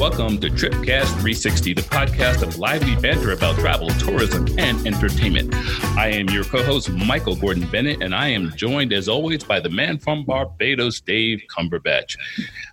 [0.00, 5.54] welcome to Tripcast 360, the podcast of lively banter about travel, tourism, and entertainment.
[5.94, 9.60] I am your co host, Michael Gordon Bennett, and I am joined, as always, by
[9.60, 12.16] the man from Barbados, Dave Cumberbatch.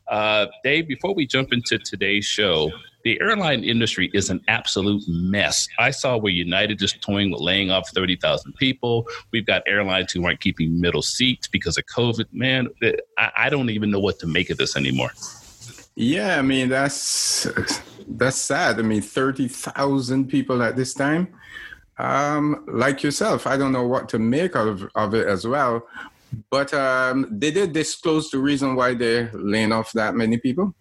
[0.08, 2.72] Uh, Dave, before we jump into today's show,
[3.04, 5.68] the airline industry is an absolute mess.
[5.78, 9.06] I saw where United is toying with laying off 30,000 people.
[9.32, 12.28] We've got airlines who aren't keeping middle seats because of COVID.
[12.32, 12.70] Man,
[13.18, 15.12] I, I don't even know what to make of this anymore.
[16.00, 17.48] Yeah, I mean that's
[18.08, 18.78] that's sad.
[18.78, 21.30] I mean, thirty thousand people at this time.
[21.98, 25.82] Um, like yourself, I don't know what to make of of it as well.
[26.52, 30.76] But um, they did disclose the reason why they're laying off that many people.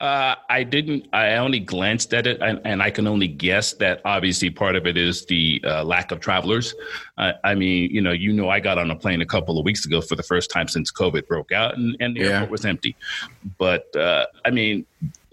[0.00, 1.08] Uh, I didn't.
[1.12, 4.86] I only glanced at it, and, and, I can only guess that obviously part of
[4.86, 6.72] it is the uh, lack of travelers.
[7.16, 9.64] Uh, I mean, you know, you know, I got on a plane a couple of
[9.64, 12.26] weeks ago for the first time since COVID broke out, and, and the yeah.
[12.26, 12.94] airport was empty.
[13.58, 14.86] But uh, I mean,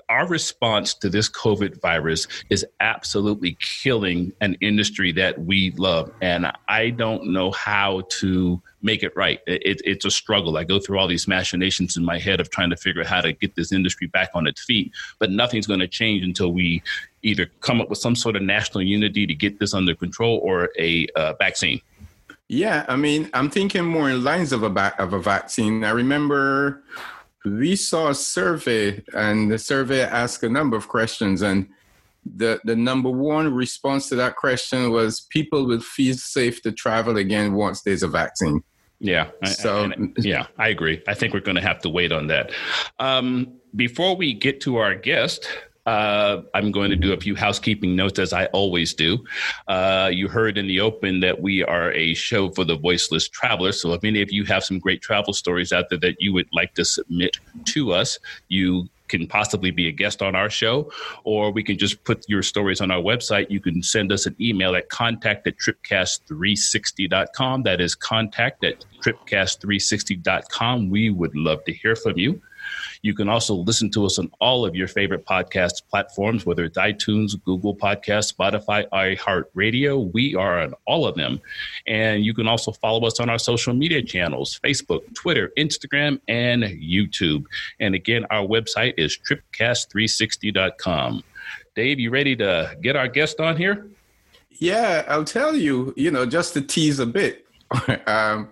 [0.09, 6.11] our response to this COVID virus is absolutely killing an industry that we love.
[6.21, 9.39] And I don't know how to make it right.
[9.47, 10.57] It, it's a struggle.
[10.57, 13.21] I go through all these machinations in my head of trying to figure out how
[13.21, 16.83] to get this industry back on its feet, but nothing's going to change until we
[17.23, 20.69] either come up with some sort of national unity to get this under control or
[20.79, 21.81] a uh, vaccine.
[22.47, 25.83] Yeah, I mean, I'm thinking more in lines of a ba- of a vaccine.
[25.83, 26.83] I remember
[27.43, 31.67] we saw a survey and the survey asked a number of questions and
[32.37, 37.17] the, the number one response to that question was people will feel safe to travel
[37.17, 38.63] again once there's a vaccine
[38.99, 42.51] yeah so yeah i agree i think we're going to have to wait on that
[42.99, 45.47] um, before we get to our guest
[45.85, 49.23] uh, I'm going to do a few housekeeping notes as I always do.
[49.67, 53.71] Uh, you heard in the open that we are a show for the voiceless traveler.
[53.71, 56.47] So if any of you have some great travel stories out there that you would
[56.51, 60.91] like to submit to us, you can possibly be a guest on our show,
[61.23, 63.49] or we can just put your stories on our website.
[63.49, 67.63] You can send us an email at contact at tripcast360.com.
[67.63, 70.89] That is contact at tripcast360.com.
[70.89, 72.41] We would love to hear from you.
[73.05, 76.75] You can also listen to us on all of your favorite podcast platforms, whether it's
[76.75, 80.11] iTunes, Google Podcasts, Spotify, iHeartRadio.
[80.11, 81.39] We are on all of them.
[81.85, 86.63] And you can also follow us on our social media channels Facebook, Twitter, Instagram, and
[86.63, 87.45] YouTube.
[87.79, 91.23] And again, our website is tripcast360.com.
[91.75, 93.85] Dave, you ready to get our guest on here?
[94.49, 97.45] Yeah, I'll tell you, you know, just to tease a bit.
[98.07, 98.49] um,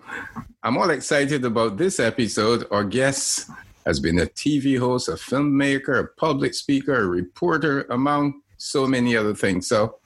[0.62, 2.68] I'm all excited about this episode.
[2.70, 3.50] Our guest
[3.86, 9.16] has been a TV host, a filmmaker, a public speaker, a reporter, among so many
[9.16, 9.66] other things.
[9.68, 9.96] So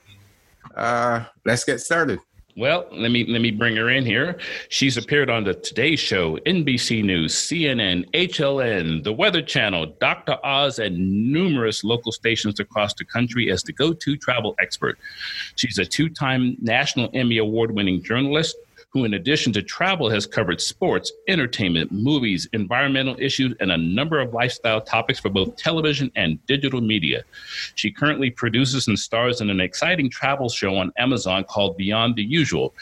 [0.75, 2.19] uh, let's get started.
[2.57, 4.37] Well, let me let me bring her in here.
[4.67, 10.37] She's appeared on the Today Show, NBC News, CNN, HLN, The Weather Channel, Dr.
[10.43, 14.97] Oz, and numerous local stations across the country as the go-to travel expert.
[15.55, 18.57] She's a two-time National Emmy Award-winning journalist,
[18.91, 24.19] who, in addition to travel, has covered sports, entertainment, movies, environmental issues, and a number
[24.19, 27.23] of lifestyle topics for both television and digital media.
[27.75, 32.23] She currently produces and stars in an exciting travel show on Amazon called Beyond the
[32.23, 32.73] Usual.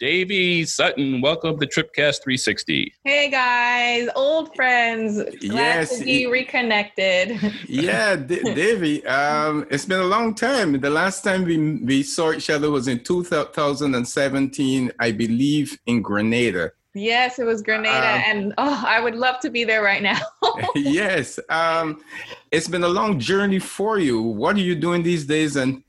[0.00, 2.94] Davi Sutton, welcome to Tripcast 360.
[3.04, 5.16] Hey guys, old friends.
[5.40, 7.38] Glad yes, to be reconnected.
[7.68, 10.80] yeah, D- Davi, um, it's been a long time.
[10.80, 16.02] The last time we we saw each other was in 2017, I believe believe, in
[16.02, 16.72] Grenada.
[16.94, 20.20] Yes, it was Grenada, um, and oh, I would love to be there right now.
[20.74, 22.02] yes, um,
[22.50, 24.20] it's been a long journey for you.
[24.20, 25.82] What are you doing these days, and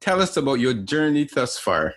[0.00, 1.94] tell us about your journey thus far.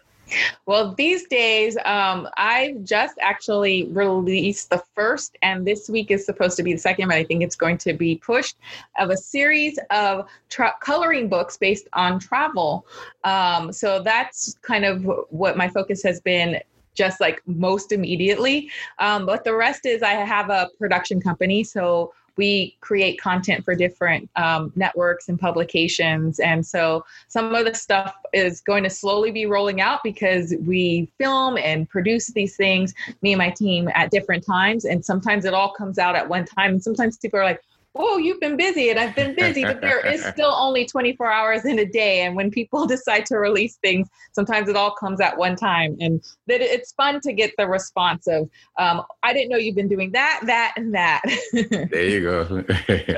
[0.66, 6.56] Well, these days, um, I just actually released the first, and this week is supposed
[6.58, 8.56] to be the second, but I think it's going to be pushed
[8.98, 12.88] of a series of tra- coloring books based on travel.
[13.26, 16.60] Um, so that's kind of what my focus has been
[16.94, 18.70] just like most immediately.
[19.00, 21.64] Um, but the rest is I have a production company.
[21.64, 26.40] So we create content for different um, networks and publications.
[26.40, 31.08] And so some of the stuff is going to slowly be rolling out because we
[31.20, 34.86] film and produce these things, me and my team, at different times.
[34.86, 36.72] And sometimes it all comes out at one time.
[36.72, 37.62] And sometimes people are like,
[37.96, 41.66] oh, you've been busy and I've been busy, but there is still only 24 hours
[41.66, 42.22] in a day.
[42.22, 45.96] And when people decide to release things, sometimes it all comes at one time.
[46.00, 48.50] And that it's fun to get the response of,
[48.80, 51.22] um, I didn't know you've been doing that, that, and that.
[51.92, 52.62] there you go.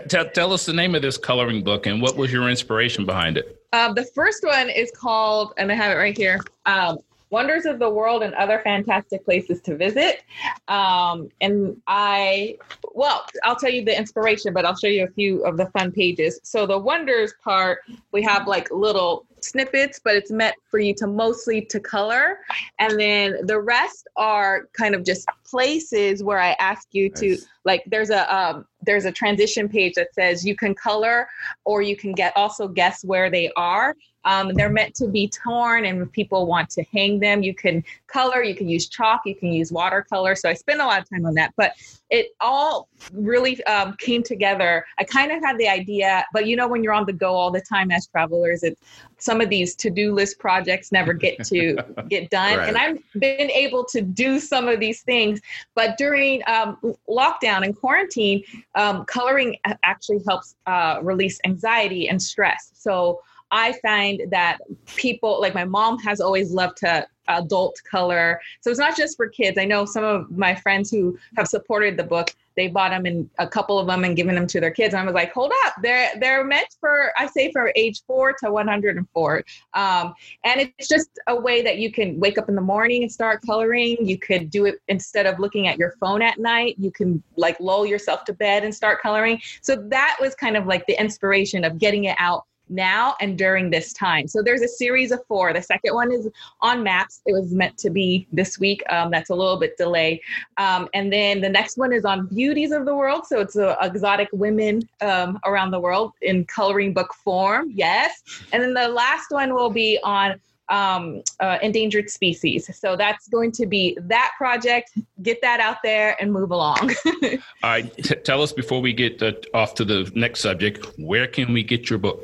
[0.08, 3.38] tell, tell us the name of this coloring book and what was your inspiration behind
[3.38, 3.62] it?
[3.74, 6.40] Um, the first one is called, and I have it right here.
[6.66, 7.00] Um,
[7.30, 10.24] Wonders of the World and Other Fantastic Places to Visit.
[10.68, 12.58] Um, and I,
[12.94, 15.92] well, I'll tell you the inspiration, but I'll show you a few of the fun
[15.92, 16.40] pages.
[16.44, 17.80] So the Wonders part,
[18.12, 22.40] we have like little snippets, but it's meant for you to mostly to color.
[22.80, 27.20] And then the rest are kind of just places where I ask you nice.
[27.20, 31.28] to like there's a um, there's a transition page that says you can color
[31.64, 33.96] or you can get also guess where they are.
[34.26, 37.84] Um, they're meant to be torn, and if people want to hang them, you can
[38.08, 40.36] color, you can use chalk, you can use watercolor.
[40.36, 41.74] So I spend a lot of time on that, but
[42.10, 44.86] it all really um, came together.
[45.00, 47.52] I kind of had the idea, but you know, when you're on the go all
[47.52, 48.82] the time as travelers, it's
[49.18, 51.76] some of these to-do list projects never get to
[52.10, 52.68] get done right.
[52.68, 55.40] and i've been able to do some of these things
[55.74, 56.78] but during um,
[57.10, 58.44] lockdown and quarantine
[58.76, 63.20] um, coloring actually helps uh, release anxiety and stress so
[63.52, 64.58] I find that
[64.96, 68.40] people like my mom has always loved to adult color.
[68.62, 69.58] So it's not just for kids.
[69.58, 73.30] I know some of my friends who have supported the book, they bought them and
[73.38, 74.94] a couple of them and given them to their kids.
[74.94, 78.34] And I was like, hold up, they're they're meant for I say for age four
[78.44, 79.44] to 104.
[79.74, 80.14] Um,
[80.44, 83.42] and it's just a way that you can wake up in the morning and start
[83.46, 83.98] coloring.
[84.00, 86.76] You could do it instead of looking at your phone at night.
[86.78, 89.42] You can like lull yourself to bed and start coloring.
[89.62, 93.70] So that was kind of like the inspiration of getting it out now and during
[93.70, 94.28] this time.
[94.28, 95.54] So there's a series of four.
[95.54, 96.30] The second one is
[96.62, 97.22] on maps.
[97.26, 98.84] It was meant to be this week.
[98.90, 100.22] Um, that's a little bit delay.
[100.58, 103.26] Um, and then the next one is on beauties of the world.
[103.28, 107.72] So it's uh, exotic women um, around the world in coloring book form.
[107.74, 108.24] Yes.
[108.52, 110.40] And then the last one will be on
[110.70, 112.70] um, uh, endangered species.
[112.78, 114.92] So that's going to be that project.
[115.22, 116.92] Get that out there and move along.
[117.06, 117.96] All right.
[117.98, 121.64] T- tell us before we get uh, off to the next subject, where can we
[121.64, 122.22] get your book?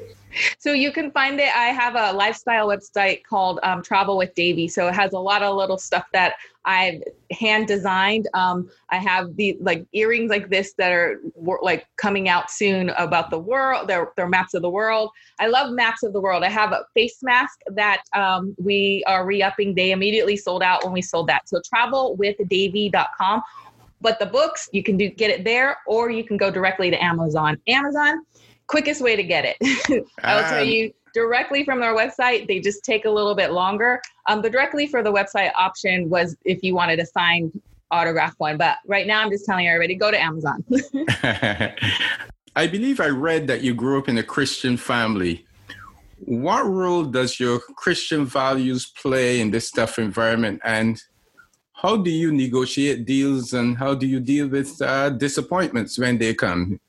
[0.59, 1.55] So you can find it.
[1.55, 4.69] I have a lifestyle website called um, Travel with Davi.
[4.69, 6.35] So it has a lot of little stuff that
[6.65, 7.01] I've
[7.31, 8.27] hand designed.
[8.33, 11.19] Um, I have the like earrings like this that are
[11.61, 13.87] like coming out soon about the world.
[13.87, 15.09] They're, they're maps of the world.
[15.39, 16.43] I love maps of the world.
[16.43, 19.75] I have a face mask that um, we are re-upping.
[19.75, 21.49] They immediately sold out when we sold that.
[21.49, 23.41] So travelwithdavi.com.
[24.01, 27.03] But the books, you can do get it there, or you can go directly to
[27.03, 27.57] Amazon.
[27.67, 28.25] Amazon,
[28.71, 30.05] quickest way to get it.
[30.23, 32.47] I'll tell you directly from their website.
[32.47, 34.01] They just take a little bit longer.
[34.27, 37.51] Um, the directly for the website option was if you wanted a signed
[37.91, 38.57] autograph one.
[38.57, 40.63] But right now, I'm just telling everybody go to Amazon.
[42.55, 45.45] I believe I read that you grew up in a Christian family.
[46.19, 50.61] What role does your Christian values play in this tough environment?
[50.63, 51.01] And
[51.73, 56.33] how do you negotiate deals and how do you deal with uh, disappointments when they
[56.33, 56.79] come?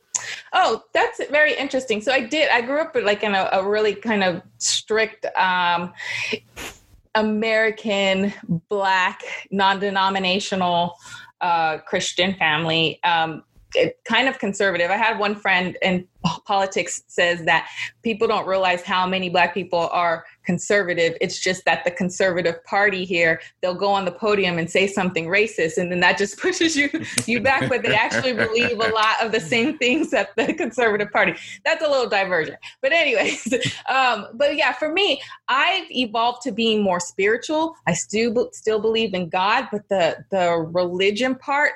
[0.52, 2.00] Oh, that's very interesting.
[2.00, 2.50] So I did.
[2.50, 5.92] I grew up like in a, a really kind of strict um,
[7.14, 8.32] American
[8.68, 10.94] Black non-denominational
[11.40, 13.00] uh, Christian family.
[13.04, 13.44] Um,
[14.04, 14.90] kind of conservative.
[14.90, 16.06] I had one friend in
[16.44, 17.68] politics says that
[18.02, 21.16] people don't realize how many black people are conservative.
[21.20, 25.26] It's just that the conservative party here, they'll go on the podium and say something
[25.26, 26.88] racist and then that just pushes you
[27.26, 31.10] you back but they actually believe a lot of the same things that the conservative
[31.10, 31.34] party.
[31.64, 32.58] That's a little divergent.
[32.80, 33.52] But anyways,
[33.88, 37.74] um, but yeah, for me, I've evolved to being more spiritual.
[37.86, 41.72] I still still believe in God, but the the religion part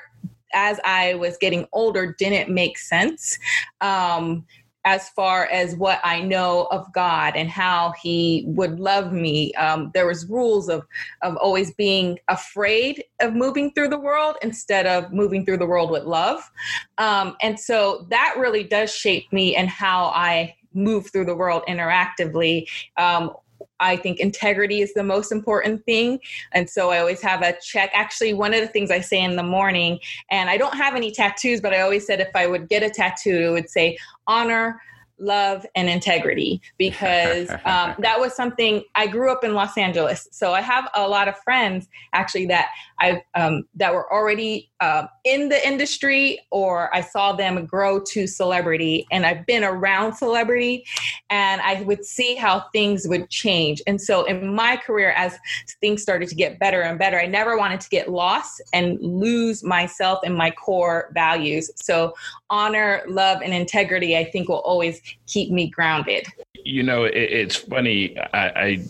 [0.53, 3.37] as I was getting older didn't make sense.
[3.81, 4.45] Um,
[4.87, 9.53] as far as what I know of God and how He would love me.
[9.55, 10.87] Um, there was rules of
[11.21, 15.91] of always being afraid of moving through the world instead of moving through the world
[15.91, 16.49] with love,
[16.97, 21.63] um, and so that really does shape me and how I move through the world
[21.67, 22.65] interactively.
[22.95, 23.33] Um,
[23.79, 26.19] I think integrity is the most important thing.
[26.53, 27.91] And so I always have a check.
[27.93, 29.99] Actually, one of the things I say in the morning,
[30.31, 32.89] and I don't have any tattoos, but I always said if I would get a
[32.89, 34.81] tattoo, it would say honor,
[35.19, 40.27] love and integrity because um, that was something I grew up in Los Angeles.
[40.31, 45.07] So I have a lot of friends actually that I um, that were already uh,
[45.23, 50.85] in the industry or I saw them grow to celebrity and I've been around celebrity
[51.29, 53.81] and I would see how things would change.
[53.87, 55.37] And so in my career, as
[55.81, 59.63] things started to get better and better, I never wanted to get lost and lose
[59.63, 61.71] myself and my core values.
[61.75, 62.13] So
[62.49, 66.27] honor, love, and integrity, I think will always keep me grounded.
[66.63, 68.17] You know, it, it's funny.
[68.17, 68.85] I, I,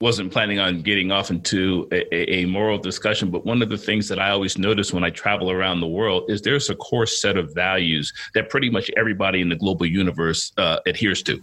[0.00, 4.08] wasn't planning on getting off into a, a, moral discussion, but one of the things
[4.08, 7.38] that I always notice when I travel around the world is there's a core set
[7.38, 11.42] of values that pretty much everybody in the global universe uh, adheres to.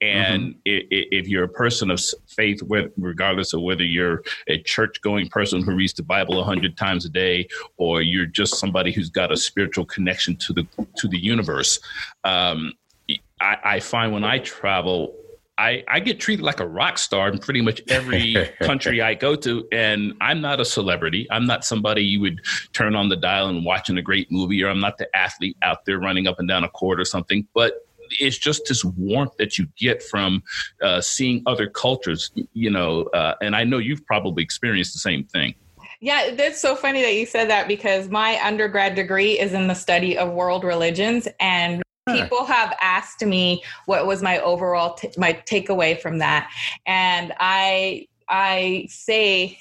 [0.00, 0.58] And mm-hmm.
[0.64, 2.60] if you're a person of faith,
[2.96, 7.04] regardless of whether you're a church going person who reads the Bible a hundred times
[7.04, 7.46] a day,
[7.76, 11.78] or you're just somebody who's got a spiritual connection to the to the universe,
[12.24, 12.72] um,
[13.40, 15.14] I, I find when I travel,
[15.62, 19.36] I, I get treated like a rock star in pretty much every country I go
[19.36, 19.66] to.
[19.70, 21.28] And I'm not a celebrity.
[21.30, 22.40] I'm not somebody you would
[22.72, 25.84] turn on the dial and watching a great movie, or I'm not the athlete out
[25.84, 27.46] there running up and down a court or something.
[27.54, 27.86] But
[28.18, 30.42] it's just this warmth that you get from
[30.82, 33.04] uh, seeing other cultures, you know.
[33.14, 35.54] Uh, and I know you've probably experienced the same thing.
[36.00, 39.74] Yeah, that's so funny that you said that because my undergrad degree is in the
[39.74, 45.32] study of world religions and people have asked me what was my overall t- my
[45.46, 46.50] takeaway from that.
[46.86, 49.58] And i i say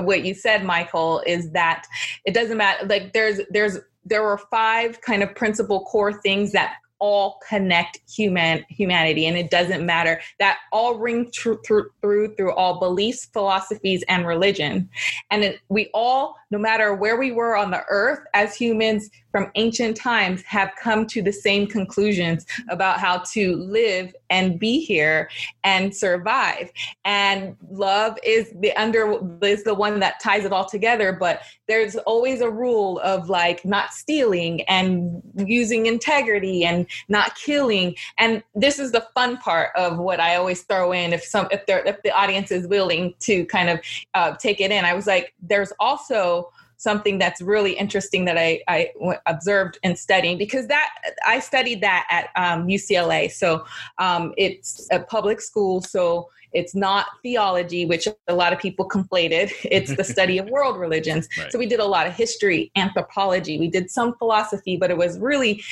[0.00, 1.86] what you said michael is that
[2.24, 6.74] it doesn't matter like there's there's there were five kind of principal core things that
[7.00, 9.26] all connect human humanity.
[9.26, 10.20] And it doesn't matter.
[10.38, 14.88] That all ring tr- through through through all beliefs philosophies and religion.
[15.30, 19.50] And it, we all no matter where we were on the earth as humans from
[19.54, 25.30] ancient times have come to the same conclusions about how to live and be here
[25.64, 26.70] and survive.
[27.04, 31.96] And love is the under is the one that ties it all together but there's
[31.96, 37.94] always a rule of like not stealing and using integrity and not killing.
[38.18, 41.62] And this is the fun part of what i always throw in if some if
[41.68, 43.80] if the audience is willing to kind of
[44.14, 44.84] uh, take it in.
[44.84, 46.39] I was like there's also
[46.80, 48.88] something that's really interesting that I, I
[49.26, 50.88] observed in studying because that
[51.26, 53.30] I studied that at um, UCLA.
[53.30, 53.66] So
[53.98, 55.82] um, it's a public school.
[55.82, 59.52] So it's not theology, which a lot of people conflated.
[59.70, 61.28] It's the study of world religions.
[61.38, 61.52] Right.
[61.52, 63.58] So we did a lot of history, anthropology.
[63.58, 65.62] We did some philosophy, but it was really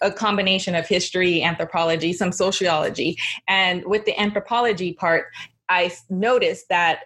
[0.00, 3.18] a combination of history, anthropology, some sociology.
[3.46, 5.26] And with the anthropology part,
[5.68, 7.00] I noticed that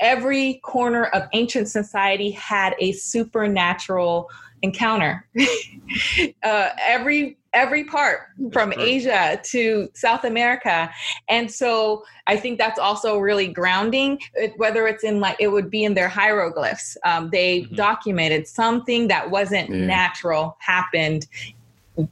[0.00, 4.28] every corner of ancient society had a supernatural
[4.62, 5.26] encounter.
[6.42, 8.20] uh, every every part
[8.52, 10.88] from Asia to South America.
[11.28, 14.20] And so I think that's also really grounding,
[14.56, 16.96] whether it's in like, it would be in their hieroglyphs.
[17.04, 17.74] Um, they mm-hmm.
[17.74, 19.84] documented something that wasn't yeah.
[19.84, 21.26] natural happened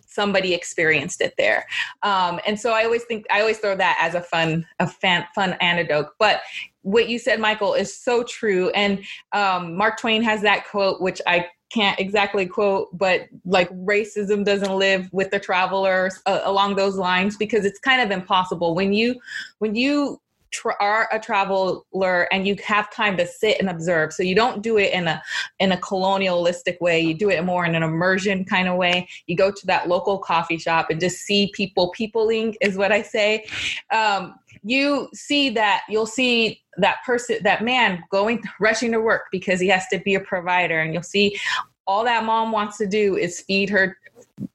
[0.06, 1.66] somebody experienced it there.
[2.02, 5.26] Um, and so i always think i always throw that as a fun a fan,
[5.34, 6.40] fun anecdote but
[6.82, 8.70] what you said michael is so true.
[8.70, 14.44] And um, mark twain has that quote which i can't exactly quote but like racism
[14.44, 18.74] doesn't live with the travelers uh, along those lines because it's kind of impossible.
[18.74, 19.16] When you
[19.58, 24.12] when you tra- are a traveler and you have time to sit and observe.
[24.12, 25.22] So you don't do it in a
[25.58, 27.00] in a colonialistic way.
[27.00, 29.08] You do it more in an immersion kind of way.
[29.26, 33.02] You go to that local coffee shop and just see people peopling is what i
[33.02, 33.46] say.
[33.90, 39.60] Um, you see that you'll see that person that man going rushing to work because
[39.60, 41.38] he has to be a provider and you'll see
[41.86, 43.96] all that mom wants to do is feed her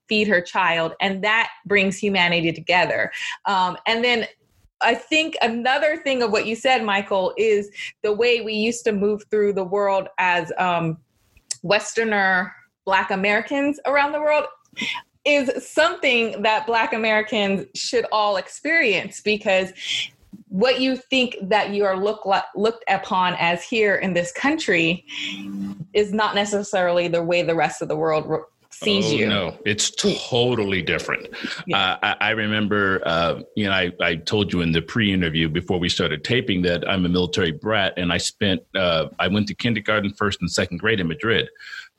[0.07, 3.11] feed her child and that brings humanity together.
[3.45, 4.27] Um, and then
[4.83, 7.69] I think another thing of what you said, Michael, is
[8.01, 10.97] the way we used to move through the world as um,
[11.61, 12.53] Westerner
[12.85, 14.45] Black Americans around the world
[15.25, 19.71] is something that Black Americans should all experience because
[20.49, 25.05] what you think that you are look, looked upon as here in this country
[25.93, 28.27] is not necessarily the way the rest of the world
[28.83, 29.27] sees oh, you.
[29.27, 31.27] No, it's totally different.
[31.65, 31.77] Yeah.
[31.77, 35.79] Uh, I, I, remember, uh, you know, I, I told you in the pre-interview before
[35.79, 39.55] we started taping that I'm a military brat, and I spent, uh, I went to
[39.55, 41.49] kindergarten, first and second grade in Madrid.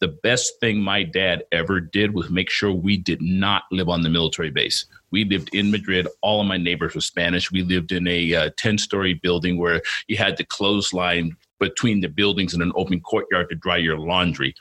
[0.00, 4.02] The best thing my dad ever did was make sure we did not live on
[4.02, 4.86] the military base.
[5.10, 6.08] We lived in Madrid.
[6.20, 7.50] All of my neighbors were Spanish.
[7.50, 12.08] We lived in a 10 uh, story building where you had the clothesline between the
[12.08, 14.54] buildings and an open courtyard to dry your laundry.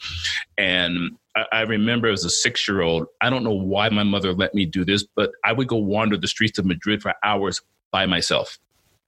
[0.57, 4.33] And I, I remember as a six year old, I don't know why my mother
[4.33, 7.61] let me do this, but I would go wander the streets of Madrid for hours
[7.91, 8.59] by myself.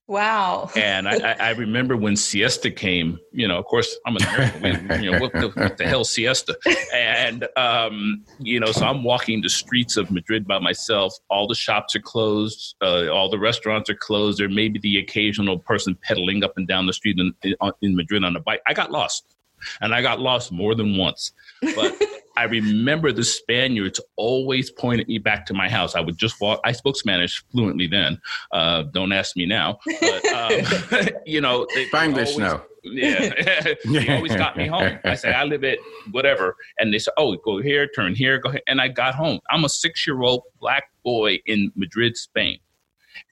[0.08, 0.70] Wow.
[0.76, 5.04] and I, I, remember when siesta came, you know, of course, I'm an American.
[5.04, 6.56] you know, what the, what the, hell siesta?
[6.94, 11.18] And, um, you know, so I'm walking the streets of Madrid by myself.
[11.32, 12.76] All the shops are closed.
[12.84, 14.38] Uh, all the restaurants are closed.
[14.38, 17.34] There may be the occasional person pedaling up and down the street in,
[17.82, 18.62] in Madrid on a bike.
[18.68, 19.36] I got lost
[19.82, 21.32] and I got lost more than once.
[21.76, 22.00] But
[22.38, 25.96] I remember the Spaniards always pointed me back to my house.
[25.96, 26.60] I would just walk.
[26.64, 28.20] I spoke Spanish fluently then.
[28.52, 29.80] Uh, don't ask me now.
[30.02, 32.64] But, um, you know, Spanglish now.
[32.84, 33.34] Yeah,
[33.86, 35.00] they always got me home.
[35.04, 35.80] I say I live at
[36.12, 39.40] whatever, and they said, "Oh, go here, turn here, go here," and I got home.
[39.50, 42.60] I'm a six-year-old black boy in Madrid, Spain,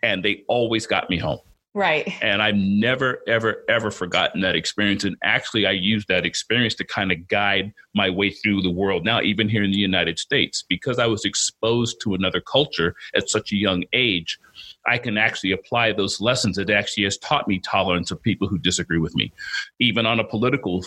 [0.02, 1.40] and they always got me home.
[1.76, 2.14] Right.
[2.22, 5.06] And I've never, ever, ever forgotten that experience.
[5.06, 9.04] And actually, I used that experience to kind of guide my way through the world
[9.04, 13.28] now, even here in the United States, because I was exposed to another culture at
[13.28, 14.40] such a young age.
[14.86, 16.60] I can actually apply those lessons.
[16.60, 19.34] It actually has taught me tolerance of people who disagree with me,
[19.80, 20.84] even on a political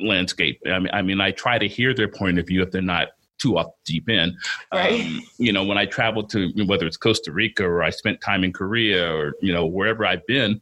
[0.00, 0.60] landscape.
[0.66, 3.08] I mean, I mean, I try to hear their point of view if they're not
[3.38, 4.36] too off deep in.
[4.72, 5.00] Right.
[5.00, 8.44] Um, you know, when I traveled to whether it's Costa Rica or I spent time
[8.44, 10.60] in Korea or you know wherever I've been,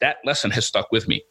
[0.00, 1.22] that lesson has stuck with me.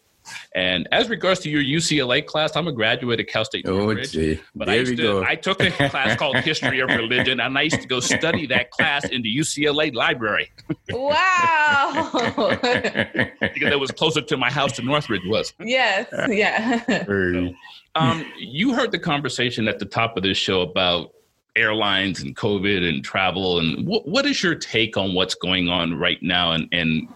[0.56, 4.12] And as regards to your UCLA class, I'm a graduate of Cal State Oh, Northridge.
[4.12, 4.42] gee.
[4.54, 5.24] But there I, we used to, go.
[5.24, 8.72] I took a class called History of Religion, and I used to go study that
[8.72, 10.52] class in the UCLA library
[10.92, 12.50] Wow.
[12.62, 15.54] because it was closer to my house than Northridge was.
[15.60, 16.08] yes.
[16.30, 16.84] Yeah.
[17.06, 17.56] Very-
[17.98, 21.14] Um, you heard the conversation at the top of this show about
[21.56, 26.22] airlines and COVID and travel, and what, is your take on what's going on right
[26.22, 27.08] now, and, and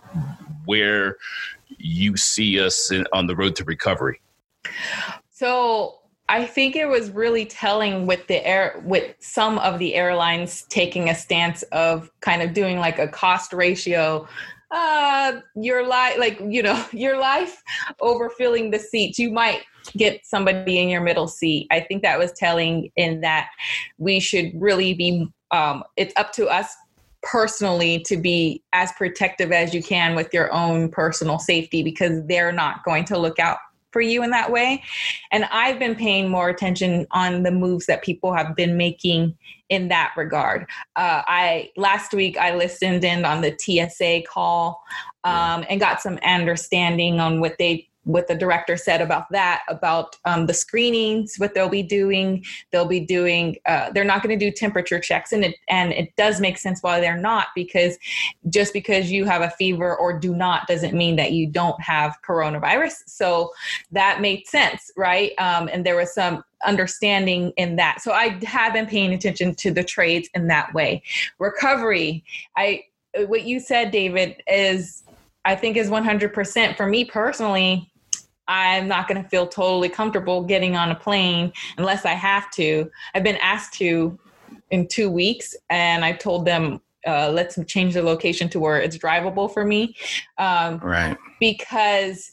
[0.66, 1.18] where
[1.78, 4.20] you see us in, on the road to recovery?
[5.30, 10.64] So I think it was really telling with the air with some of the airlines
[10.70, 14.28] taking a stance of kind of doing like a cost ratio.
[14.72, 17.62] Uh, your life, like you know, your life
[18.00, 19.20] over filling the seats.
[19.20, 19.64] You might
[19.98, 21.68] get somebody in your middle seat.
[21.72, 23.50] I think that was telling in that
[23.98, 25.28] we should really be.
[25.52, 26.74] Um, it's up to us
[27.24, 32.52] personally to be as protective as you can with your own personal safety because they're
[32.52, 33.58] not going to look out
[33.92, 34.84] for you in that way.
[35.32, 39.38] And I've been paying more attention on the moves that people have been making
[39.70, 40.68] in that regard.
[40.96, 44.82] Uh, I last week I listened in on the TSA call
[45.24, 50.16] um, and got some understanding on what they what the director said about that about
[50.26, 52.44] um, the screenings what they'll be doing.
[52.72, 56.16] They'll be doing uh, they're not going to do temperature checks and it and it
[56.16, 57.98] does make sense why they're not because
[58.50, 62.18] just because you have a fever or do not doesn't mean that you don't have
[62.28, 63.04] coronavirus.
[63.06, 63.52] So
[63.92, 65.34] that made sense right?
[65.38, 68.02] Um, and there was some understanding in that.
[68.02, 71.04] So i have been paying attention to the trades in that way.
[71.40, 72.24] Recovery
[72.58, 72.84] i
[73.28, 75.04] what you said david is
[75.46, 77.91] i think is 100% for me personally
[78.52, 82.92] I'm not going to feel totally comfortable getting on a plane unless I have to.
[83.14, 84.20] I've been asked to
[84.72, 88.98] in two weeks, and I told them, uh, let's change the location to where it's
[88.98, 89.96] drivable for me.
[90.38, 91.18] Um, right.
[91.40, 92.32] because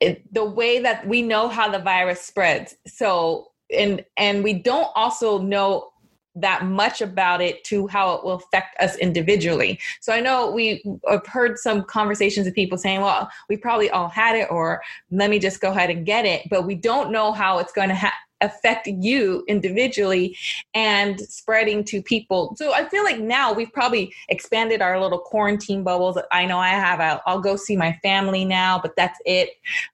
[0.00, 4.90] it, the way that we know how the virus spreads so and and we don't
[4.96, 5.91] also know
[6.34, 9.78] that much about it to how it will affect us individually.
[10.00, 14.08] So i know we have heard some conversations of people saying well we probably all
[14.08, 17.32] had it or let me just go ahead and get it but we don't know
[17.32, 20.36] how it's going to ha- affect you individually
[20.74, 22.54] and spreading to people.
[22.56, 26.18] So I feel like now we've probably expanded our little quarantine bubbles.
[26.30, 27.00] I know I have.
[27.00, 29.50] I'll, I'll go see my family now, but that's it.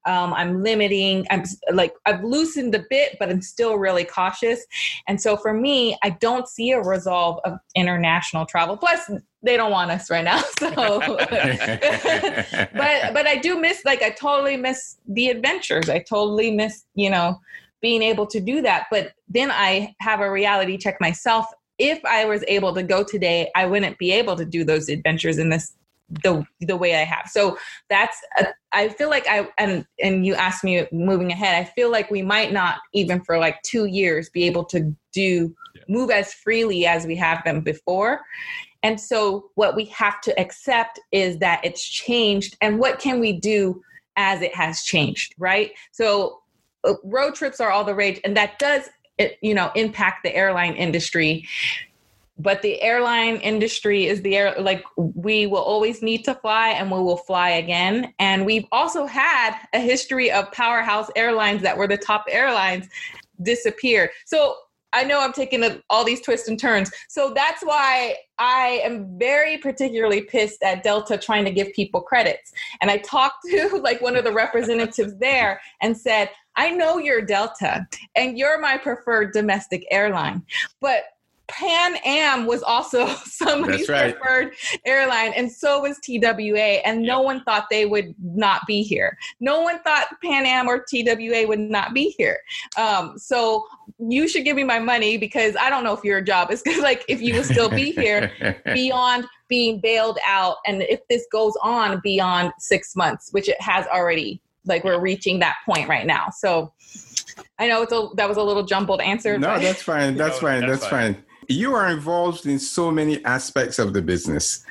[0.07, 1.27] Um, I'm limiting.
[1.31, 4.65] I'm like I've loosened a bit, but I'm still really cautious.
[5.07, 8.77] And so for me, I don't see a resolve of international travel.
[8.77, 9.11] Plus,
[9.43, 10.43] they don't want us right now.
[10.59, 11.31] So, but
[13.15, 15.89] but I do miss like I totally miss the adventures.
[15.89, 17.39] I totally miss you know
[17.81, 18.87] being able to do that.
[18.91, 21.47] But then I have a reality check myself.
[21.79, 25.39] If I was able to go today, I wouldn't be able to do those adventures
[25.39, 25.75] in this
[26.25, 27.29] the the way I have.
[27.29, 27.59] So
[27.91, 31.55] that's a, I feel like I and and you asked me moving ahead.
[31.55, 35.55] I feel like we might not even for like 2 years be able to do
[35.89, 38.23] move as freely as we have them before.
[38.83, 43.33] And so what we have to accept is that it's changed and what can we
[43.33, 43.83] do
[44.17, 45.73] as it has changed, right?
[45.93, 46.41] So
[46.85, 48.89] Uh, road trips are all the rage and that does
[49.43, 51.45] you know impact the airline industry
[52.39, 56.89] but the airline industry is the air like we will always need to fly and
[56.89, 61.89] we will fly again and we've also had a history of powerhouse airlines that were
[61.89, 62.87] the top airlines
[63.43, 64.55] disappear so
[64.93, 66.91] I know I'm taking all these twists and turns.
[67.09, 72.53] So that's why I am very particularly pissed at Delta trying to give people credits.
[72.81, 77.23] And I talked to like one of the representatives there and said, I know you're
[77.23, 80.43] Delta and you're my preferred domestic airline,
[80.81, 81.05] but
[81.47, 84.19] Pan Am was also somebody's right.
[84.19, 86.81] preferred airline, and so was TWA.
[86.85, 89.17] And no one thought they would not be here.
[89.41, 92.41] No one thought Pan Am or TWA would not be here.
[92.77, 93.65] Um, so
[93.99, 97.05] you should give me my money because I don't know if your job is like
[97.09, 98.33] if you will still be here
[98.75, 103.87] beyond being bailed out, and if this goes on beyond six months, which it has
[103.87, 104.43] already.
[104.69, 106.27] Like we're reaching that point right now.
[106.37, 106.73] So
[107.59, 109.39] I know it's a that was a little jumbled answer.
[109.39, 110.17] No, but- that's fine.
[110.23, 110.61] That's No, fine.
[110.61, 111.15] that's That's fine.
[111.15, 111.25] fine.
[111.49, 114.63] You are involved in so many aspects of the business.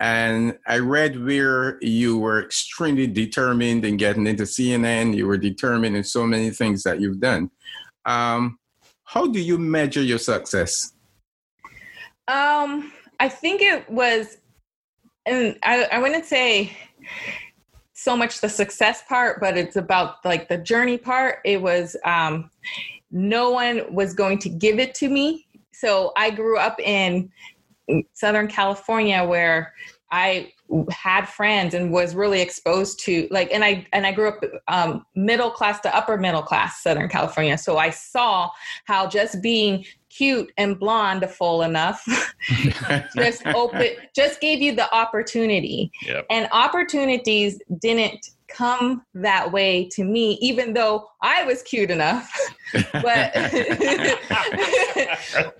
[0.00, 5.16] And I read where you were extremely determined in getting into CNN.
[5.16, 7.50] You were determined in so many things that you've done.
[8.04, 8.58] Um,
[9.04, 10.92] how do you measure your success?
[12.28, 14.36] Um, I think it was,
[15.24, 16.76] and I, I wouldn't say
[18.06, 21.40] so much the success part, but it's about like the journey part.
[21.44, 22.48] It was um,
[23.10, 25.48] no one was going to give it to me.
[25.72, 27.28] So I grew up in
[28.12, 29.74] Southern California where
[30.12, 30.52] I
[30.88, 35.06] had friends and was really exposed to like and i and i grew up um,
[35.14, 38.50] middle class to upper middle class southern california so i saw
[38.84, 39.84] how just being
[40.16, 42.04] cute and blonde full enough
[43.16, 46.24] just open just gave you the opportunity yep.
[46.30, 52.30] and opportunities didn't come that way to me, even though I was cute enough.
[52.72, 52.92] but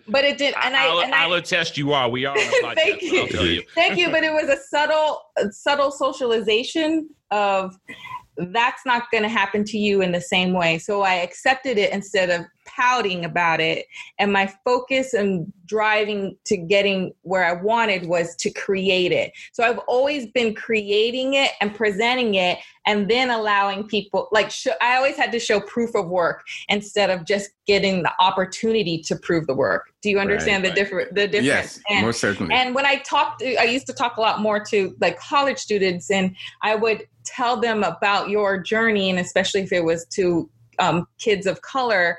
[0.09, 2.09] but it did, and I I'll, and I'll attest you are.
[2.09, 2.37] We are.
[2.75, 3.27] thank you.
[3.27, 3.63] you.
[3.75, 4.11] thank you.
[4.11, 7.77] But it was a subtle, subtle socialization of
[8.37, 10.79] that's not going to happen to you in the same way.
[10.79, 13.87] So I accepted it instead of pouting about it.
[14.19, 19.33] And my focus and driving to getting where I wanted was to create it.
[19.53, 24.69] So I've always been creating it and presenting it and then allowing people like sh-
[24.81, 29.17] I always had to show proof of work instead of just getting the opportunity to
[29.17, 29.91] prove the work.
[30.03, 30.89] Do you understand right, the right.
[30.89, 31.47] different the difference?
[31.47, 32.55] Yes, and, most certainly.
[32.55, 36.11] And when I talked I used to talk a lot more to like college students
[36.11, 41.07] and I would tell them about your journey and especially if it was to um,
[41.19, 42.19] kids of color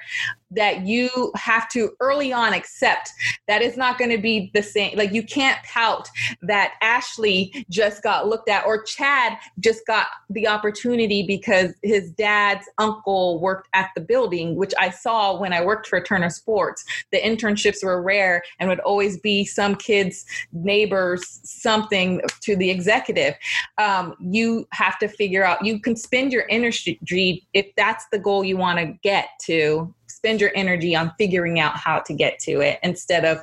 [0.52, 3.12] that you have to early on accept
[3.48, 4.98] that it's not going to be the same.
[4.98, 6.08] Like you can't pout
[6.42, 12.66] that Ashley just got looked at or Chad just got the opportunity because his dad's
[12.78, 16.86] uncle worked at the building, which I saw when I worked for Turner Sports.
[17.12, 23.36] The internships were rare and would always be some kids, neighbors, something to the executive.
[23.78, 28.44] Um, you have to figure out, you can spend your energy if that's the goal
[28.44, 29.94] you want to get to
[30.28, 33.42] spend your energy on figuring out how to get to it instead of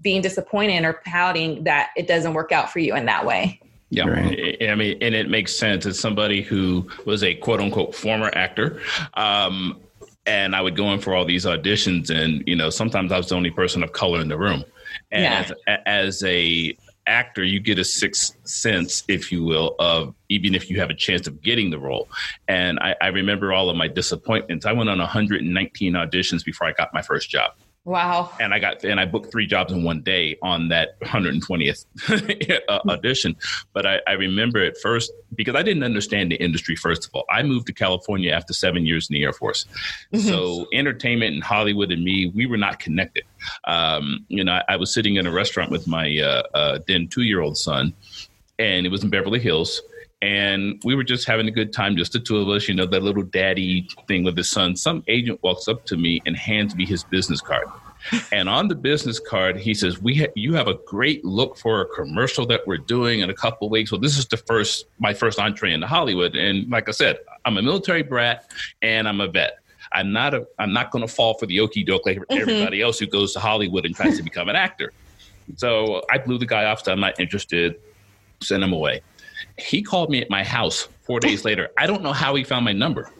[0.00, 3.60] being disappointed or pouting that it doesn't work out for you in that way.
[3.90, 4.56] Yeah, right.
[4.62, 8.80] I mean, and it makes sense as somebody who was a quote unquote former actor.
[9.14, 9.78] Um,
[10.24, 13.28] and I would go in for all these auditions, and you know, sometimes I was
[13.28, 14.64] the only person of color in the room.
[15.10, 15.54] And yeah.
[15.66, 16.74] as, as a
[17.10, 20.94] actor, you get a sixth sense, if you will, of even if you have a
[20.94, 22.08] chance of getting the role.
[22.48, 24.64] And I, I remember all of my disappointments.
[24.64, 27.52] I went on 119 auditions before I got my first job.
[27.86, 28.30] Wow.
[28.38, 31.86] And I got and I booked three jobs in one day on that 120th
[32.88, 33.36] audition.
[33.72, 37.24] But I, I, remember at first because I didn't understand the industry, first of all.
[37.30, 39.64] I moved to California after seven years in the Air Force.
[40.12, 40.28] Mm-hmm.
[40.28, 43.24] So entertainment and Hollywood and me, we were not connected.
[43.64, 47.08] Um, you know, I, I, was sitting in a restaurant with my uh, uh, then
[47.08, 47.94] two year old son,
[48.58, 49.80] and it was in Beverly Hills
[50.22, 52.86] and we were just having a good time, just the two of us, you know,
[52.86, 54.76] that little daddy thing with his son.
[54.76, 57.66] Some agent walks up to me and hands me his business card.
[58.32, 61.82] And on the business card, he says, "We ha- you have a great look for
[61.82, 64.86] a commercial that we're doing in a couple of weeks." Well, this is the first
[64.98, 69.20] my first entree into Hollywood, and like I said, I'm a military brat and I'm
[69.20, 69.58] a vet.
[69.92, 72.40] I'm not a I'm not going to fall for the okey doke like mm-hmm.
[72.40, 74.92] everybody else who goes to Hollywood and tries to become an actor.
[75.56, 76.82] So I blew the guy off.
[76.82, 77.78] So I'm not interested.
[78.40, 79.02] Send him away.
[79.58, 81.70] He called me at my house four days later.
[81.78, 83.10] I don't know how he found my number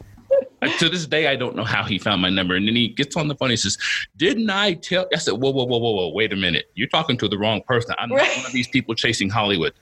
[0.77, 2.55] to this day, I don't know how he found my number.
[2.55, 3.49] And then he gets on the phone.
[3.49, 3.77] He says,
[4.17, 6.09] "Didn't I tell?" I said, "Whoa, whoa, whoa, whoa, whoa!
[6.09, 6.65] Wait a minute!
[6.75, 7.95] You're talking to the wrong person.
[7.97, 9.73] I'm not one of these people chasing Hollywood."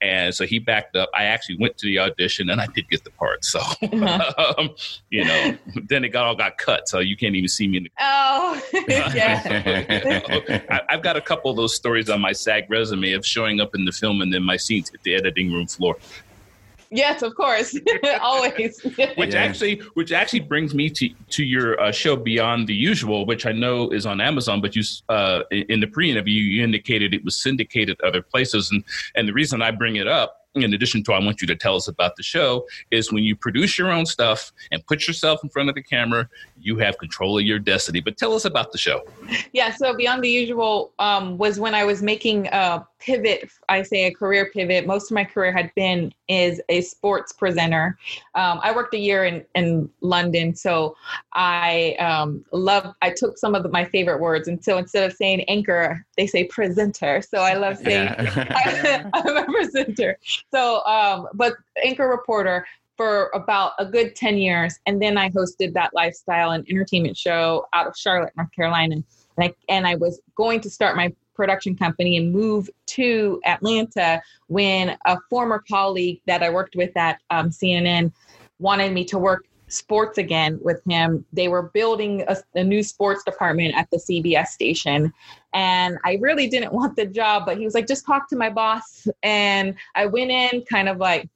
[0.00, 1.10] And so he backed up.
[1.16, 3.44] I actually went to the audition, and I did get the part.
[3.44, 4.54] So, uh-huh.
[4.58, 4.70] um,
[5.10, 5.56] you know,
[5.88, 7.78] then it got all got cut, so you can't even see me.
[7.78, 10.62] In the- oh, yeah.
[10.70, 13.74] I, I've got a couple of those stories on my SAG resume of showing up
[13.74, 15.96] in the film and then my scenes hit the editing room floor.
[16.90, 17.78] Yes, of course,
[18.20, 18.82] always.
[18.82, 19.42] which yeah.
[19.42, 23.52] actually, which actually brings me to to your uh, show Beyond the Usual, which I
[23.52, 24.60] know is on Amazon.
[24.60, 28.82] But you, uh, in the pre-interview, you indicated it was syndicated other places, and
[29.14, 31.76] and the reason I bring it up in addition to I want you to tell
[31.76, 35.48] us about the show, is when you produce your own stuff and put yourself in
[35.48, 36.28] front of the camera,
[36.60, 38.00] you have control of your destiny.
[38.00, 39.02] But tell us about the show.
[39.52, 44.06] Yeah, so Beyond the Usual um, was when I was making a pivot, I say
[44.06, 44.86] a career pivot.
[44.86, 47.96] Most of my career had been is a sports presenter.
[48.34, 50.96] Um, I worked a year in, in London, so
[51.32, 54.48] I um, love, I took some of the, my favorite words.
[54.48, 57.22] And so instead of saying anchor, they say presenter.
[57.22, 59.08] So I love saying yeah.
[59.14, 60.18] I, am a presenter.
[60.52, 64.78] So, um, but anchor reporter for about a good 10 years.
[64.86, 68.96] And then I hosted that lifestyle and entertainment show out of Charlotte, North Carolina.
[68.96, 69.04] And
[69.38, 74.98] I, and I was going to start my production company and move to Atlanta when
[75.06, 78.12] a former colleague that I worked with at um, CNN
[78.58, 81.24] wanted me to work sports again with him.
[81.32, 85.12] They were building a, a, new sports department at the CBS station.
[85.54, 88.50] And I really didn't want the job, but he was like, just talk to my
[88.50, 89.06] boss.
[89.22, 91.28] And I went in kind of like,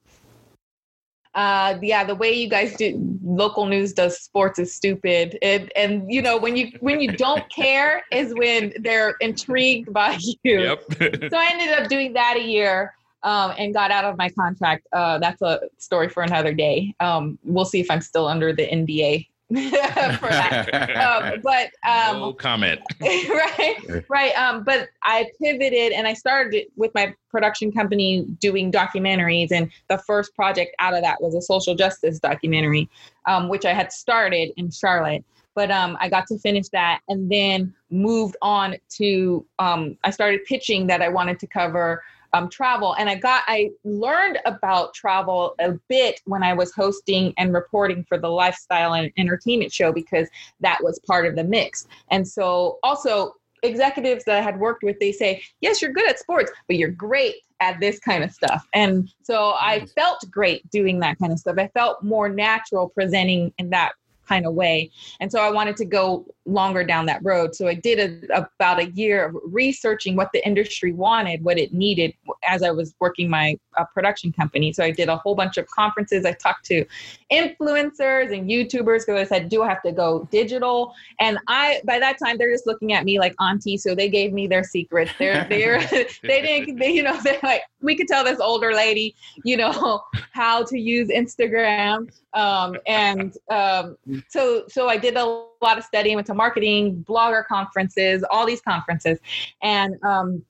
[1.35, 5.39] uh, yeah, the way you guys do local news does sports is stupid.
[5.41, 10.19] It, and you know, when you when you don't care is when they're intrigued by
[10.43, 10.61] you.
[10.61, 10.85] Yep.
[11.31, 12.93] so I ended up doing that a year
[13.23, 14.87] um, and got out of my contract.
[14.93, 16.95] Uh, that's a story for another day.
[17.01, 20.97] Um, we'll see if I'm still under the NDA for that.
[21.35, 22.81] um, but um, no comment.
[23.01, 24.33] right, right.
[24.33, 29.99] Um, but I pivoted and I started with my production company doing documentaries, and the
[29.99, 32.89] first project out of that was a social justice documentary,
[33.27, 35.25] um, which I had started in Charlotte.
[35.55, 39.45] But um, I got to finish that and then moved on to.
[39.59, 42.95] Um, I started pitching that I wanted to cover um, travel.
[42.99, 48.05] And I got, I learned about travel a bit when I was hosting and reporting
[48.09, 50.29] for the lifestyle and entertainment show because
[50.61, 51.87] that was part of the mix.
[52.11, 56.19] And so also, executives that I had worked with, they say, yes, you're good at
[56.19, 58.67] sports, but you're great at this kind of stuff.
[58.75, 61.57] And so I felt great doing that kind of stuff.
[61.59, 63.93] I felt more natural presenting in that
[64.33, 64.91] kind of way.
[65.21, 67.55] And so I wanted to go longer down that road.
[67.55, 67.99] So I did
[68.31, 72.15] a, about a year of researching what the industry wanted, what it needed
[72.49, 74.73] as I was working my uh, production company.
[74.73, 76.25] So I did a whole bunch of conferences.
[76.25, 76.85] I talked to
[77.31, 80.95] influencers and YouTubers because I said, do I have to go digital?
[81.21, 83.77] And I, by that time, they're just looking at me like auntie.
[83.77, 85.13] So they gave me their secrets.
[85.19, 85.81] They're, they're,
[86.23, 89.15] they didn't, they, you know, they're like, we could tell this older lady,
[89.45, 92.09] you know, how to use Instagram.
[92.35, 93.97] Um, and um,
[94.29, 95.25] so, so I did a
[95.63, 99.19] lot of studying, went to marketing, blogger conferences, all these conferences,
[99.63, 100.45] and um,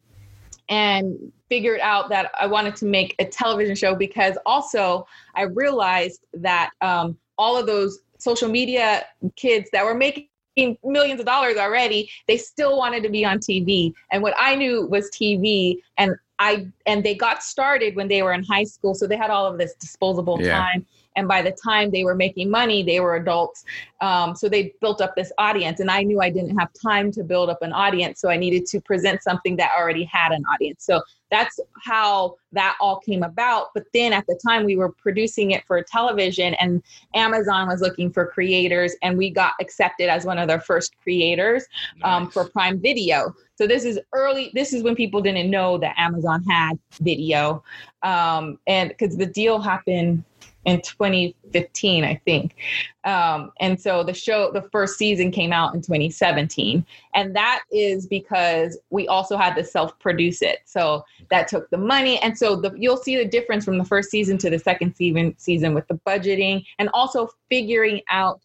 [0.68, 6.25] and figured out that I wanted to make a television show because also I realized
[6.35, 9.05] that um, all of those social media
[9.37, 10.29] kids that were making
[10.85, 14.87] millions of dollars already they still wanted to be on tv and what i knew
[14.87, 19.07] was tv and i and they got started when they were in high school so
[19.07, 20.59] they had all of this disposable yeah.
[20.59, 23.64] time and by the time they were making money they were adults.
[24.01, 27.22] Um, so they built up this audience and i knew i didn't have time to
[27.22, 30.85] build up an audience so i needed to present something that already had an audience.
[30.85, 33.68] So that's how that all came about.
[33.75, 36.83] But then at the time we were producing it for television and
[37.14, 41.64] amazon was looking for creators and we got accepted as one of their first creators
[42.05, 43.35] um, for prime video.
[43.57, 47.64] So this is early this is when people didn't know that amazon had video.
[48.03, 50.25] Um, and because the deal happened
[50.64, 52.55] in 2015, I think.
[53.05, 56.87] Um, and so the show, the first season came out in 2017.
[57.14, 60.61] And that is because we also had to self produce it.
[60.64, 62.18] So that took the money.
[62.18, 65.35] And so the, you'll see the difference from the first season to the second season,
[65.38, 68.40] season with the budgeting and also figuring out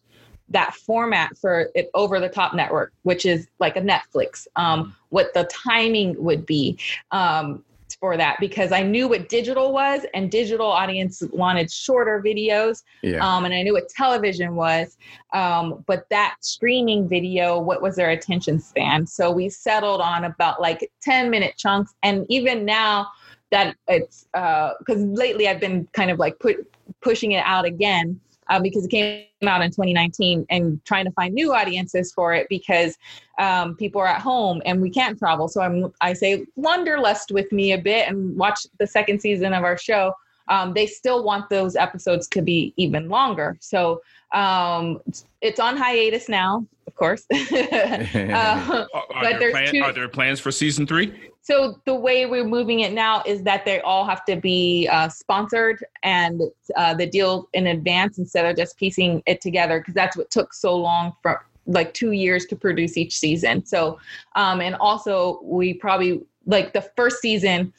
[0.50, 5.32] that format for it over the top network, which is like a Netflix, um, what
[5.34, 6.78] the timing would be.
[7.10, 7.64] Um,
[8.00, 12.82] for that because I knew what digital was, and digital audience wanted shorter videos.
[13.02, 13.26] Yeah.
[13.26, 14.96] Um, and I knew what television was,
[15.32, 19.06] um, but that streaming video, what was their attention span?
[19.06, 21.94] So we settled on about like 10 minute chunks.
[22.02, 23.08] And even now
[23.50, 26.56] that it's because uh, lately I've been kind of like put
[27.00, 31.34] pushing it out again uh, because it came out in 2019 and trying to find
[31.34, 32.96] new audiences for it because
[33.38, 35.48] um, people are at home and we can't travel.
[35.48, 39.64] So I'm, I say, wanderlust with me a bit and watch the second season of
[39.64, 40.12] our show.
[40.48, 43.56] Um, they still want those episodes to be even longer.
[43.60, 45.00] So um,
[45.40, 47.26] it's on hiatus now, of course.
[47.32, 51.30] uh, are, but there plan, two, are there plans for season three?
[51.42, 55.08] So the way we're moving it now is that they all have to be uh,
[55.08, 56.42] sponsored and
[56.76, 60.52] uh, the deal in advance instead of just piecing it together because that's what took
[60.52, 63.64] so long for like two years to produce each season.
[63.64, 63.98] So,
[64.36, 67.72] um, and also we probably like the first season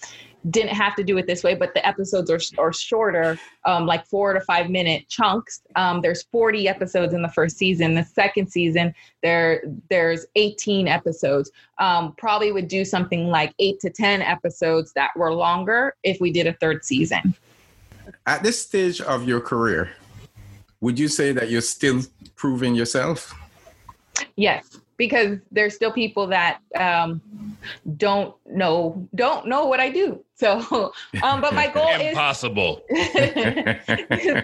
[0.49, 4.05] didn't have to do it this way, but the episodes are, are shorter, um, like
[4.05, 5.61] four to five minute chunks.
[5.75, 7.93] Um, there's 40 episodes in the first season.
[7.93, 11.51] The second season, there there's 18 episodes.
[11.79, 16.31] Um, probably would do something like eight to 10 episodes that were longer if we
[16.31, 17.35] did a third season.
[18.25, 19.91] At this stage of your career,
[20.81, 22.01] would you say that you're still
[22.35, 23.33] proving yourself?
[24.35, 27.21] Yes because there's still people that um,
[27.97, 30.23] don't know don't know what I do.
[30.35, 30.59] So,
[31.23, 32.83] um, but my goal is impossible.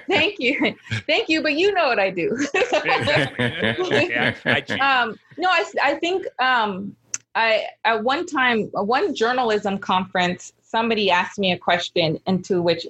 [0.08, 1.42] Thank you, thank you.
[1.44, 2.32] But you know what I do.
[4.82, 6.96] um, no, I I think um,
[7.36, 12.88] I at one time, one journalism conference, somebody asked me a question into which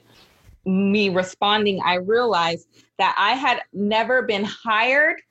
[0.66, 5.22] me responding, I realized that I had never been hired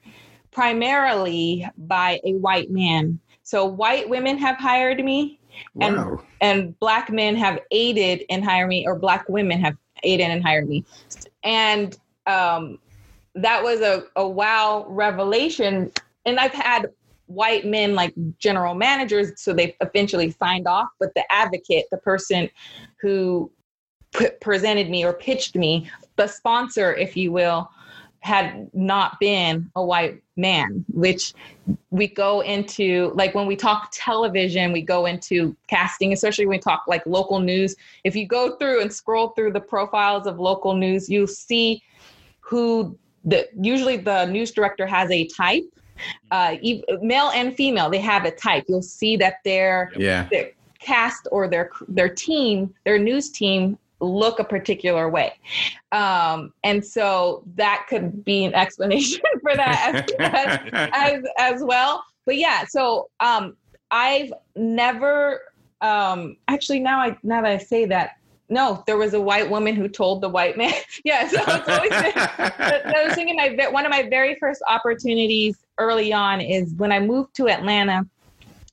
[0.55, 3.19] primarily by a white man.
[3.43, 5.39] So white women have hired me
[5.81, 6.23] and Wow.
[6.41, 10.69] and black men have aided in hiring me or black women have aided and hired
[10.69, 10.85] me.
[11.43, 12.79] And um
[13.35, 15.91] that was a, a wow revelation.
[16.25, 16.87] And I've had
[17.27, 22.49] white men like general managers, so they eventually signed off, but the advocate, the person
[23.01, 23.51] who
[24.15, 27.69] p- presented me or pitched me, the sponsor, if you will,
[28.25, 31.35] had not been a white man, which
[31.91, 36.61] we go into like when we talk television, we go into casting, especially when we
[36.61, 37.77] talk like local news.
[38.03, 41.83] If you go through and scroll through the profiles of local news, you'll see
[42.41, 45.65] who the usually the news director has a type,
[46.31, 46.57] uh,
[47.03, 47.91] male and female.
[47.91, 48.65] They have a type.
[48.69, 50.29] You'll see that their Yeah.
[50.31, 55.33] their cast or their their team, their news team look a particular way.
[55.93, 62.05] Um, and so that could be an explanation for that as, as, as, well.
[62.27, 63.57] But yeah, so um,
[63.91, 65.41] I've never
[65.85, 68.17] um, actually now I now that I say that,
[68.49, 70.75] no, there was a white woman who told the white man.
[71.05, 75.59] yeah, so it's always been, I was thinking my one of my very first opportunities
[75.79, 78.07] early on is when I moved to Atlanta.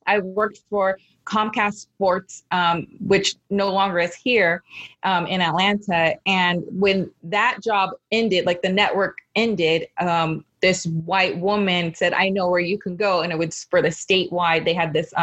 [0.08, 4.64] I worked for Comcast Sports, um, which no longer is here
[5.04, 6.16] um, in Atlanta.
[6.26, 12.30] And when that job ended, like the network ended, um, this white woman said, "I
[12.30, 14.66] know where you can go," and it was for the statewide.
[14.66, 15.14] They had this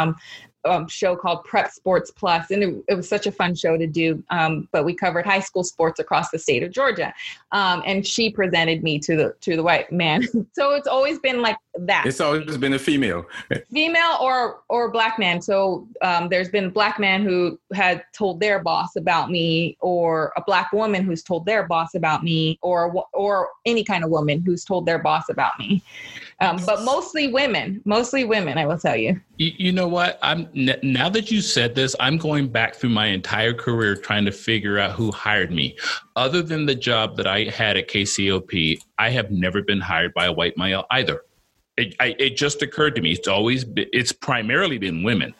[0.64, 3.86] um, show called Prep Sports Plus, and it, it was such a fun show to
[3.86, 4.22] do.
[4.30, 7.12] Um, but we covered high school sports across the state of Georgia,
[7.52, 10.22] um, and she presented me to the to the white man.
[10.52, 13.26] so it's always been like that It's always been a female.
[13.72, 18.40] female or or black man so um, there's been a black man who had told
[18.40, 23.04] their boss about me or a black woman who's told their boss about me or
[23.12, 25.82] or any kind of woman who's told their boss about me
[26.40, 30.18] um, but mostly women mostly women i will tell you You, you know what?
[30.22, 34.24] I'm n- now that you said this, I'm going back through my entire career trying
[34.24, 35.76] to figure out who hired me.
[36.16, 40.26] Other than the job that I had at KCOP, I have never been hired by
[40.26, 41.22] a white male either.
[41.76, 43.12] It, I, it just occurred to me.
[43.12, 45.34] It's always been, it's primarily been women.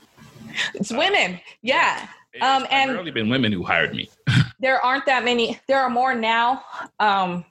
[0.74, 4.08] it's women yeah It's Um, and- primarily been women who hired me.
[4.60, 6.62] there aren't that many there are more now
[7.00, 7.44] um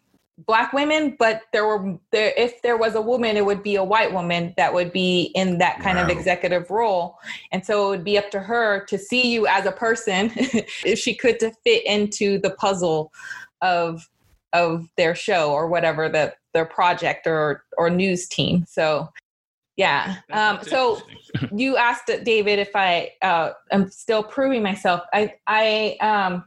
[0.46, 3.84] black women but there were there if there was a woman it would be a
[3.84, 7.18] white woman that would be in that kind of executive role.
[7.52, 11.00] And so it would be up to her to see you as a person if
[11.00, 13.12] she could to fit into the puzzle
[13.62, 14.08] of
[14.54, 18.66] of their show or whatever the their project or or news team.
[18.68, 19.10] So
[19.76, 21.02] yeah um so
[21.56, 25.02] you asked David if I uh, am still proving myself.
[25.14, 26.44] I I um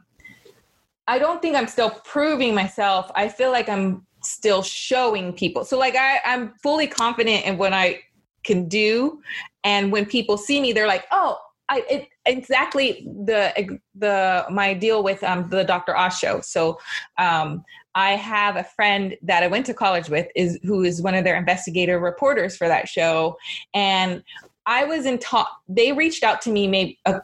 [1.07, 3.11] I don't think I'm still proving myself.
[3.15, 5.65] I feel like I'm still showing people.
[5.65, 8.01] So like I I'm fully confident in what I
[8.43, 9.21] can do,
[9.63, 11.37] and when people see me, they're like, oh.
[11.69, 15.95] I, it, exactly the the my deal with um, the Dr.
[15.95, 16.41] Oz show.
[16.41, 16.77] So
[17.17, 17.63] um,
[17.95, 21.23] I have a friend that I went to college with is who is one of
[21.23, 23.37] their investigator reporters for that show,
[23.73, 24.21] and
[24.65, 25.49] I was in talk.
[25.69, 27.21] They reached out to me maybe a,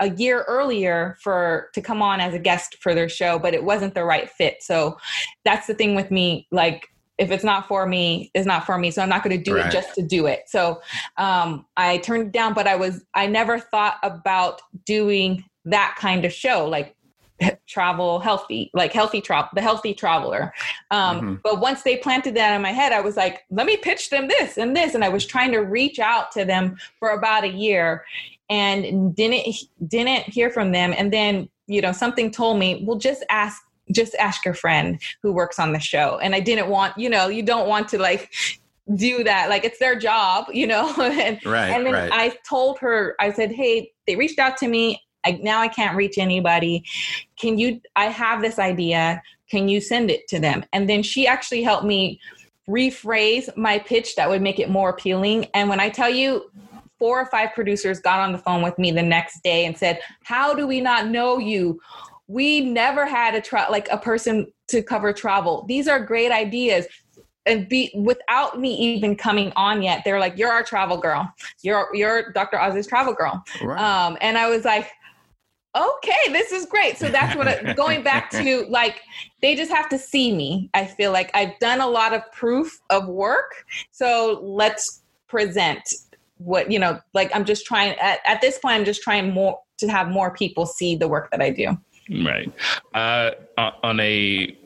[0.00, 3.64] a year earlier for to come on as a guest for their show, but it
[3.64, 4.62] wasn't the right fit.
[4.62, 4.96] So
[5.44, 6.46] that's the thing with me.
[6.50, 8.90] Like if it's not for me, it's not for me.
[8.90, 9.66] So I'm not going to do Right.
[9.66, 10.44] it just to do it.
[10.48, 10.80] So
[11.16, 16.24] um, I turned it down, but I was I never thought about doing that kind
[16.24, 16.96] of show, like
[17.68, 20.52] travel healthy, like healthy travel, the healthy traveler.
[20.90, 21.40] Um, Mhm.
[21.42, 24.28] But once they planted that in my head, I was like, let me pitch them
[24.28, 27.48] this and this, and I was trying to reach out to them for about a
[27.48, 28.04] year,
[28.54, 30.94] and didn't didn't hear from them.
[30.96, 33.62] And then you know something told me, well, just ask
[33.92, 36.18] just ask your friend who works on the show.
[36.18, 38.32] And I didn't want, you know, you don't want to like
[38.94, 40.92] do that, like it's their job, you know.
[40.98, 42.10] and Right, and then right.
[42.12, 45.00] I told her, I said, hey, they reached out to me.
[45.26, 46.84] I, now I can't reach anybody.
[47.38, 47.80] Can you?
[47.96, 49.22] I have this idea.
[49.50, 50.64] Can you send it to them?
[50.72, 52.20] And then she actually helped me
[52.68, 55.46] rephrase my pitch that would make it more appealing.
[55.54, 56.50] And when I tell you,
[57.04, 60.00] four or five producers got on the phone with me the next day and said,
[60.22, 61.78] "How do we not know you?
[62.28, 65.66] We never had a tra- like a person to cover travel.
[65.68, 66.86] These are great ideas."
[67.44, 71.30] And be without me even coming on yet, they're like, "You're our travel girl.
[71.60, 72.58] You're you're Dr.
[72.58, 73.78] Oz's travel girl." Right.
[73.78, 74.90] Um, and I was like,
[75.76, 76.96] okay, this is great.
[76.96, 79.02] So that's what, I, going back to like,
[79.42, 80.70] they just have to see me.
[80.72, 83.50] I feel like I've done a lot of proof of work.
[83.90, 85.02] So let's
[85.34, 85.82] present
[86.38, 89.58] what you know like i'm just trying at, at this point i'm just trying more
[89.78, 91.76] to have more people see the work that i do
[92.22, 92.52] right
[92.94, 93.30] uh,
[93.82, 94.56] on a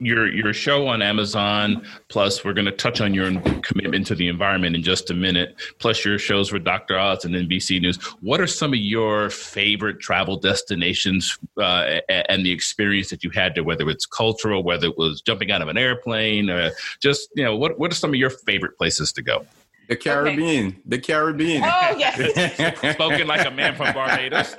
[0.00, 1.84] your your show on Amazon.
[2.08, 5.56] Plus, we're going to touch on your commitment to the environment in just a minute.
[5.78, 6.98] Plus, your shows with Dr.
[6.98, 7.96] Oz and NBC News.
[8.20, 13.54] What are some of your favorite travel destinations uh, and the experience that you had
[13.54, 13.64] there?
[13.64, 16.70] Whether it's cultural, whether it was jumping out of an airplane, or
[17.00, 19.44] just you know, what what are some of your favorite places to go?
[19.88, 20.66] The Caribbean.
[20.66, 20.80] Okay.
[20.84, 21.62] The Caribbean.
[21.64, 22.76] Oh, yes.
[22.94, 24.54] Spoken like a man from Barbados.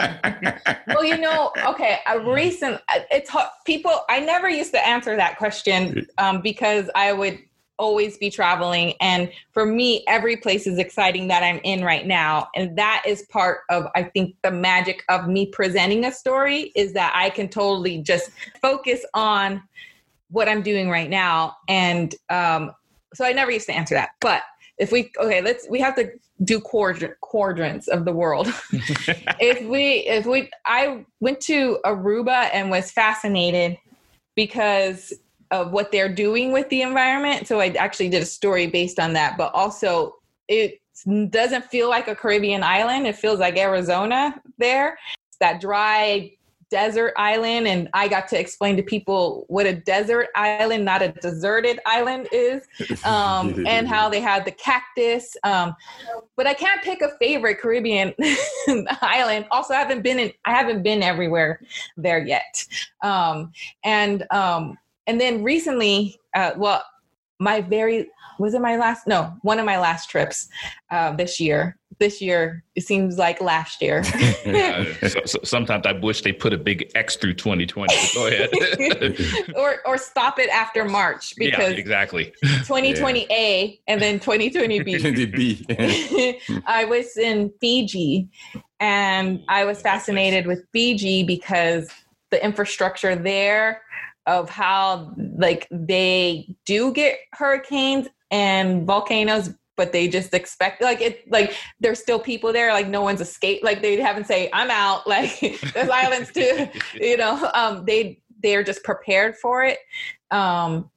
[0.87, 3.49] well, you know, okay, a recent, it's hard.
[3.65, 7.37] People, I never used to answer that question um, because I would
[7.77, 8.93] always be traveling.
[8.99, 12.49] And for me, every place is exciting that I'm in right now.
[12.55, 16.91] And that is part of, I think, the magic of me presenting a story is
[16.93, 19.63] that I can totally just focus on
[20.29, 21.55] what I'm doing right now.
[21.67, 22.71] And um,
[23.13, 24.09] so I never used to answer that.
[24.19, 24.41] But
[24.79, 26.09] if we okay let's we have to
[26.43, 28.47] do quadrant, quadrants of the world.
[29.41, 33.77] If we if we i went to aruba and was fascinated
[34.35, 35.13] because
[35.51, 37.47] of what they're doing with the environment.
[37.47, 40.15] So i actually did a story based on that but also
[40.47, 40.79] it
[41.29, 43.05] doesn't feel like a caribbean island.
[43.05, 44.97] It feels like arizona there.
[45.27, 46.31] It's that dry
[46.69, 51.09] desert island and i got to explain to people what a desert island not a
[51.21, 52.67] deserted island is
[53.05, 55.75] um, and how they had the cactus um,
[56.35, 58.13] but i can't pick a favorite caribbean
[59.01, 59.45] island.
[59.51, 61.59] Also i haven't been in i haven't been everywhere
[61.97, 62.65] there yet.
[63.01, 63.51] Um,
[63.83, 66.83] and um, and then recently uh, well
[67.39, 68.07] my very
[68.37, 70.49] was it my last no one of my last trips
[70.91, 74.03] uh, this year this year it seems like last year.
[75.09, 78.49] So, so sometimes i wish they put a big x through 2020 go ahead.
[79.55, 82.33] Or or stop it after march because yeah, exactly.
[82.41, 83.35] 2020 yeah.
[83.35, 85.65] a and then 2020 b.
[86.65, 88.29] I was in fiji
[88.79, 91.89] and i was fascinated with fiji because
[92.31, 93.81] the infrastructure there
[94.25, 99.49] of how like they do get hurricanes and volcanoes
[99.79, 103.63] but they just expect like it like there's still people there like no one's escaped
[103.63, 105.39] like they haven't say i'm out like
[105.73, 109.79] there's islands too you know um they they're just prepared for it
[110.31, 110.91] um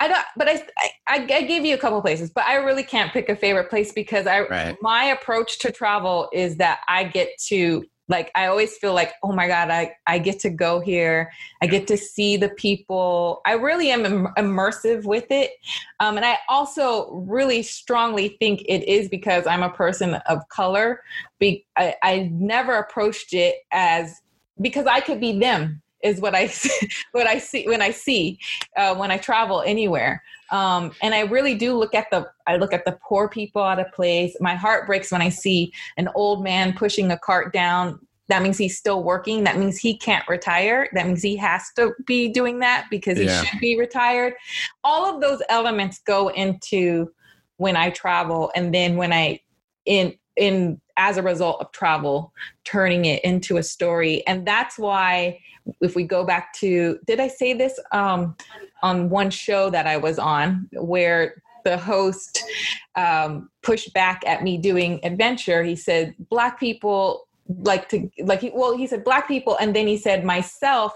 [0.00, 0.62] I don't, but I,
[1.08, 3.90] I, I gave you a couple places, but I really can't pick a favorite place
[3.90, 4.76] because I, right.
[4.80, 9.32] my approach to travel is that I get to like i always feel like oh
[9.32, 11.30] my god i i get to go here.
[11.62, 13.40] I get to see the people.
[13.44, 15.50] I really am Im- immersive with it.
[16.00, 21.02] Um, and i also really strongly think it is because i'm a person of color.
[21.38, 24.20] Be- I, I never approached it as
[24.60, 26.50] because i could be them is what I
[27.12, 28.38] what I see when I see
[28.76, 30.22] uh, when I travel anywhere.
[30.50, 33.78] Um, and I really do look at the I look at the poor people out
[33.78, 34.36] of place.
[34.40, 38.00] My heart breaks when I see an old man pushing a cart down.
[38.28, 39.44] That means he's still working.
[39.44, 40.88] That means he can't retire.
[40.92, 43.42] That means he has to be doing that because he yeah.
[43.42, 44.34] should be retired.
[44.84, 47.10] All of those elements go into
[47.56, 49.40] when I travel, and then when I
[49.86, 52.32] in in as a result of travel,
[52.64, 55.40] turning it into a story, and that's why
[55.80, 58.34] if we go back to did i say this um,
[58.82, 62.42] on one show that i was on where the host
[62.94, 65.62] um, pushed back at me doing adventure?
[65.62, 67.28] He said black people
[67.58, 70.92] like to like he, well he said black people and then he said myself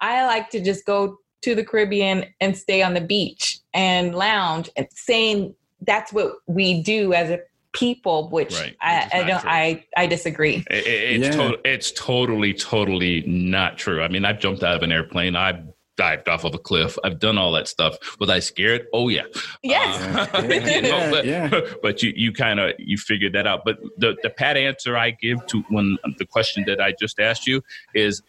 [0.00, 4.68] i like to just go to the caribbean and stay on the beach and lounge.
[4.76, 7.38] And saying that's what we do as a
[7.76, 8.76] people, which right.
[8.80, 10.64] I, I, don't, I, I disagree.
[10.70, 11.48] It, it's, yeah.
[11.48, 14.02] to, it's totally, totally not true.
[14.02, 15.36] I mean, I've jumped out of an airplane.
[15.36, 15.62] I've
[15.96, 16.98] dived off of a cliff.
[17.04, 17.96] I've done all that stuff.
[18.20, 18.86] Was I scared?
[18.92, 19.22] Oh yeah.
[19.62, 20.32] Yes.
[20.34, 21.60] Uh, you know, but, yeah.
[21.82, 23.62] but you, you kind of, you figured that out.
[23.64, 27.46] But the, the pat answer I give to when the question that I just asked
[27.46, 27.62] you
[27.94, 28.22] is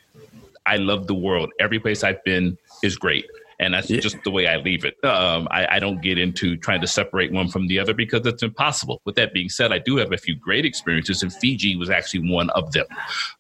[0.66, 1.52] I love the world.
[1.60, 3.26] Every place I've been is great
[3.60, 4.00] and that's yeah.
[4.00, 5.04] just the way I leave it.
[5.04, 8.44] Um, I, I, don't get into trying to separate one from the other because it's
[8.44, 9.02] impossible.
[9.06, 12.32] With that being said, I do have a few great experiences, and Fiji was actually
[12.32, 12.86] one of them.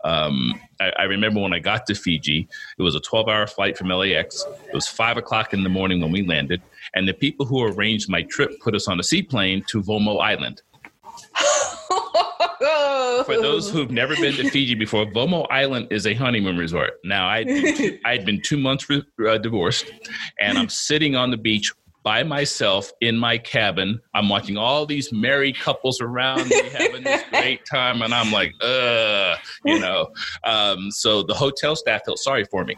[0.03, 2.47] Um, I, I, remember when I got to Fiji,
[2.78, 4.43] it was a 12-hour flight from LAX.
[4.68, 6.61] It was five o'clock in the morning when we landed,
[6.95, 10.61] and the people who arranged my trip put us on a seaplane to Vomo Island.
[13.26, 16.93] For those who've never been to Fiji before, Vomo Island is a honeymoon resort.
[17.03, 19.91] Now, I I'd been two months uh, divorced,
[20.39, 21.72] and I'm sitting on the beach
[22.03, 23.99] by myself in my cabin.
[24.14, 28.53] I'm watching all these married couples around me having this great time, and I'm like,
[28.62, 29.36] uh,
[29.66, 30.08] you know.
[30.45, 32.78] Um, so the hotel staff felt sorry for me.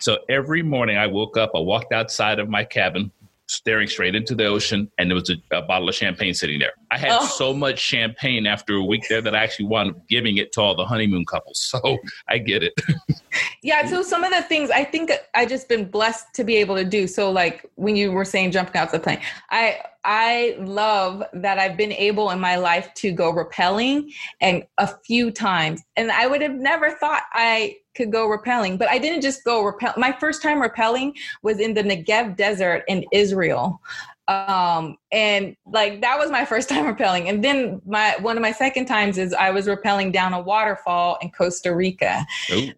[0.00, 3.12] So every morning I woke up, I walked outside of my cabin,
[3.50, 6.72] staring straight into the ocean, and there was a, a bottle of champagne sitting there.
[6.92, 7.26] I had oh.
[7.26, 10.60] so much champagne after a week there that I actually wound up giving it to
[10.60, 11.60] all the honeymoon couples.
[11.70, 11.98] So
[12.28, 12.74] I get it.
[13.62, 13.86] yeah.
[13.86, 16.84] So some of the things I think I just been blessed to be able to
[16.84, 17.06] do.
[17.06, 19.20] So like when you were saying jumping out the plane,
[19.50, 24.88] I I love that I've been able in my life to go rappelling and a
[25.06, 25.82] few times.
[25.96, 29.64] And I would have never thought I could go rappelling, but I didn't just go
[29.64, 29.94] rappel.
[29.96, 31.12] My first time rappelling
[31.42, 33.80] was in the Negev desert in Israel.
[34.28, 37.28] Um, and like that was my first time rappelling.
[37.28, 41.18] And then my one of my second times is I was rappelling down a waterfall
[41.20, 42.24] in Costa Rica.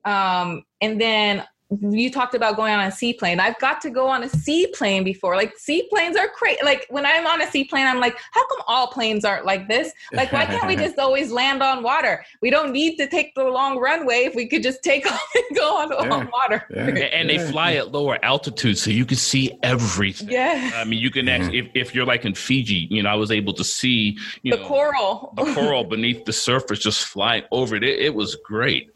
[0.05, 1.45] Um, and then
[1.81, 3.41] you talked about going on a seaplane.
[3.41, 5.37] I've got to go on a seaplane before.
[5.37, 6.59] Like seaplanes are crazy.
[6.62, 9.93] Like when I'm on a seaplane, I'm like, how come all planes aren't like this?
[10.12, 12.25] Like why can't we just always land on water?
[12.41, 15.57] We don't need to take the long runway if we could just take off and
[15.57, 16.14] go on, yeah.
[16.14, 16.66] on water.
[16.70, 16.87] Yeah.
[16.87, 20.31] And they fly at lower altitude, so you can see everything.
[20.31, 20.73] Yeah.
[20.75, 23.31] I mean, you can actually, if, if you're like in Fiji, you know, I was
[23.31, 27.85] able to see the know, coral, the coral beneath the surface just flying over it.
[27.85, 28.91] It, it was great.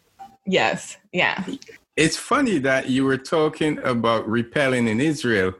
[0.46, 0.96] Yes.
[1.12, 1.44] Yeah.
[1.96, 5.54] It's funny that you were talking about rappelling in Israel.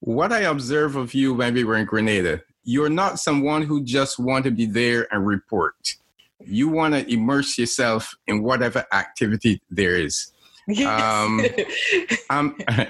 [0.00, 4.18] What I observe of you when we were in Grenada, you're not someone who just
[4.18, 5.96] want to be there and report.
[6.40, 10.32] You want to immerse yourself in whatever activity there is.
[10.66, 10.88] Yes.
[11.02, 11.44] Um,
[12.30, 12.58] um,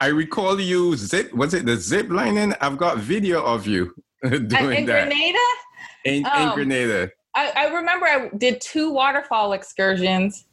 [0.00, 1.32] I recall you zip.
[1.32, 2.54] Was it the zip lining?
[2.60, 5.08] I've got video of you doing uh, in that.
[5.08, 5.38] Grenada.
[6.04, 7.10] In, um, in Grenada.
[7.36, 10.46] I, I, remember I did two waterfall excursions.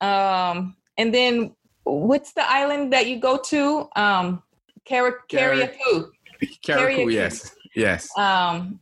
[0.00, 3.88] Um, and then what's the island that you go to?
[3.96, 4.42] Um,
[4.88, 6.10] Carriacou.
[6.66, 8.08] Carriacou, yes, yes.
[8.18, 8.80] Um,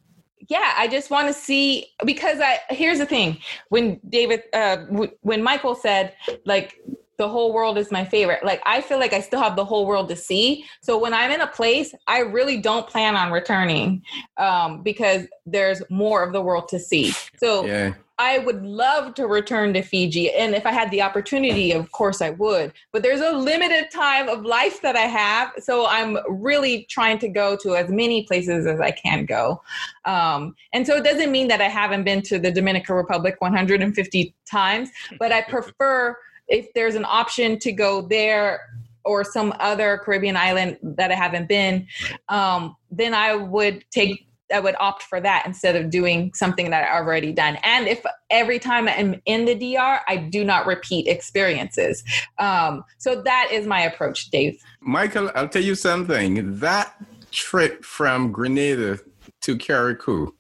[0.49, 3.39] yeah, I just want to see because I here's the thing
[3.69, 6.81] when David uh, w- when Michael said like
[7.19, 8.45] the whole world is my favorite.
[8.45, 10.65] Like I feel like I still have the whole world to see.
[10.81, 14.03] So when I'm in a place, I really don't plan on returning
[14.39, 17.13] um, because there's more of the world to see.
[17.37, 17.95] So yeah.
[18.19, 20.31] I would love to return to Fiji.
[20.31, 22.73] And if I had the opportunity, of course I would.
[22.93, 25.53] But there's a limited time of life that I have.
[25.59, 29.61] So I'm really trying to go to as many places as I can go.
[30.05, 34.35] Um, and so it doesn't mean that I haven't been to the Dominican Republic 150
[34.49, 36.17] times, but I prefer
[36.49, 38.61] if there's an option to go there
[39.05, 41.87] or some other Caribbean island that I haven't been,
[42.29, 46.85] um, then I would take I would opt for that instead of doing something that
[46.85, 47.57] I've already done.
[47.63, 52.05] And if every time I'm in the DR, I do not repeat experiences.
[52.39, 54.63] Um, so that is my approach, Dave.
[54.81, 56.59] Michael, I'll tell you something.
[56.59, 56.95] That
[57.31, 58.99] trip from Grenada
[59.43, 60.33] to Carriacou,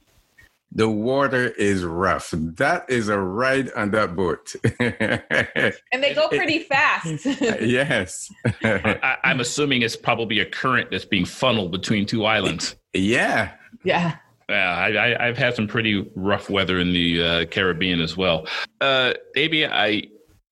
[0.75, 2.31] the water is rough.
[2.33, 4.55] That is a ride on that boat.
[4.81, 7.25] and they go pretty fast.
[7.27, 8.31] yes.
[8.63, 12.77] I, am assuming it's probably a current that's being funneled between two islands.
[12.93, 13.53] Yeah.
[13.85, 14.17] Yeah.
[14.49, 18.47] Yeah, I, have had some pretty rough weather in the uh, Caribbean as well.
[18.83, 20.03] Uh, Davi, I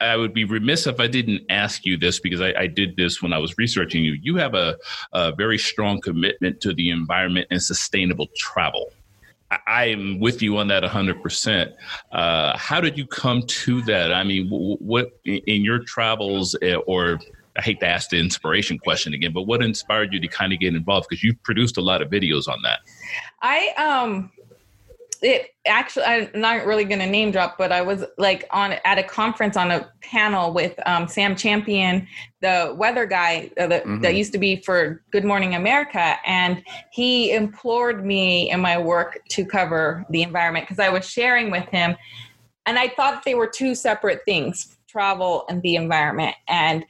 [0.01, 3.21] I would be remiss if I didn't ask you this because I, I did this
[3.21, 4.17] when I was researching you.
[4.23, 4.79] You have a,
[5.13, 8.91] a, very strong commitment to the environment and sustainable travel.
[9.67, 11.73] I am with you on that 100%.
[12.13, 14.13] Uh, how did you come to that?
[14.13, 17.19] I mean, what in your travels eh, or
[17.57, 20.61] I hate to ask the inspiration question again, but what inspired you to kind of
[20.61, 21.09] get involved?
[21.09, 22.81] Because you've produced a lot of videos on that.
[23.43, 24.31] I um
[25.23, 28.99] it actually i'm not really going to name drop but i was like on at
[28.99, 32.07] a conference on a panel with um, sam champion
[32.41, 34.01] the weather guy uh, that, mm-hmm.
[34.01, 39.21] that used to be for good morning america and he implored me in my work
[39.29, 41.95] to cover the environment because i was sharing with him
[42.67, 46.85] and i thought they were two separate things travel and the environment and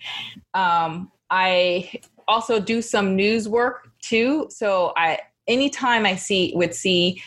[0.55, 1.91] um, i
[2.28, 5.18] also do some news work too so i
[5.51, 7.22] anytime I see would see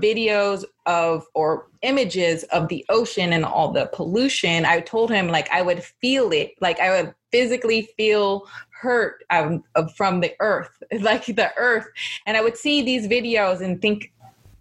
[0.00, 5.50] videos of or images of the ocean and all the pollution, I told him like
[5.50, 9.62] I would feel it, like I would physically feel hurt um,
[9.96, 11.86] from the earth, like the earth,
[12.26, 14.12] and I would see these videos and think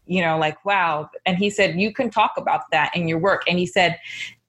[0.05, 1.09] you know like wow.
[1.25, 3.43] And he said you can talk about that in your work.
[3.47, 3.99] And he said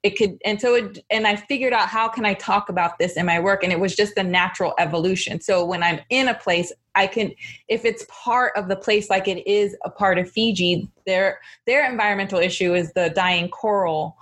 [0.05, 3.17] it could and so it and i figured out how can i talk about this
[3.17, 3.65] in my work?
[3.65, 5.41] And it was just a natural evolution.
[5.41, 7.33] So when i'm in a place i can
[7.69, 11.91] if it's part of the place like it is a part of fiji their their
[11.91, 14.17] environmental issue is the dying coral.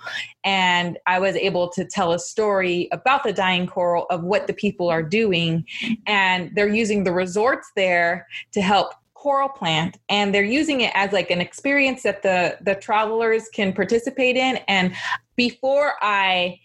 [0.45, 4.55] And i was able to tell a story about the dying coral of what the
[4.55, 5.67] people are doing.
[6.07, 9.99] And they're using the resorts there to help coral plant.
[10.09, 14.59] And they're using it as like an experience that the the travelers can participate in.
[14.69, 14.95] And
[15.35, 16.59] before i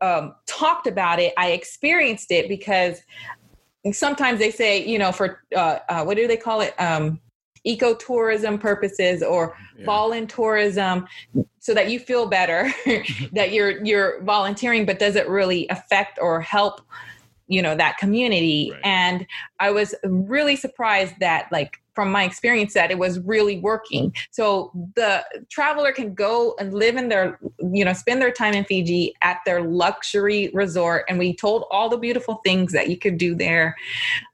[0.00, 3.00] um, talked about it i experienced it because
[3.92, 6.74] sometimes they say, you know, for uh, uh, what do they call it?
[6.80, 7.20] Um,
[7.66, 9.84] ecotourism purposes or yeah.
[9.84, 11.06] voluntourism
[11.58, 12.72] so that you feel better
[13.32, 16.80] that you're you're volunteering but does it really affect or help
[17.48, 18.80] you know that community right.
[18.84, 19.26] and
[19.58, 24.14] i was really surprised that like from my experience that it was really working.
[24.30, 27.40] So the traveler can go and live in their
[27.72, 31.06] you know spend their time in fiji at their luxury resort.
[31.08, 33.74] And we told all the beautiful things that you could do there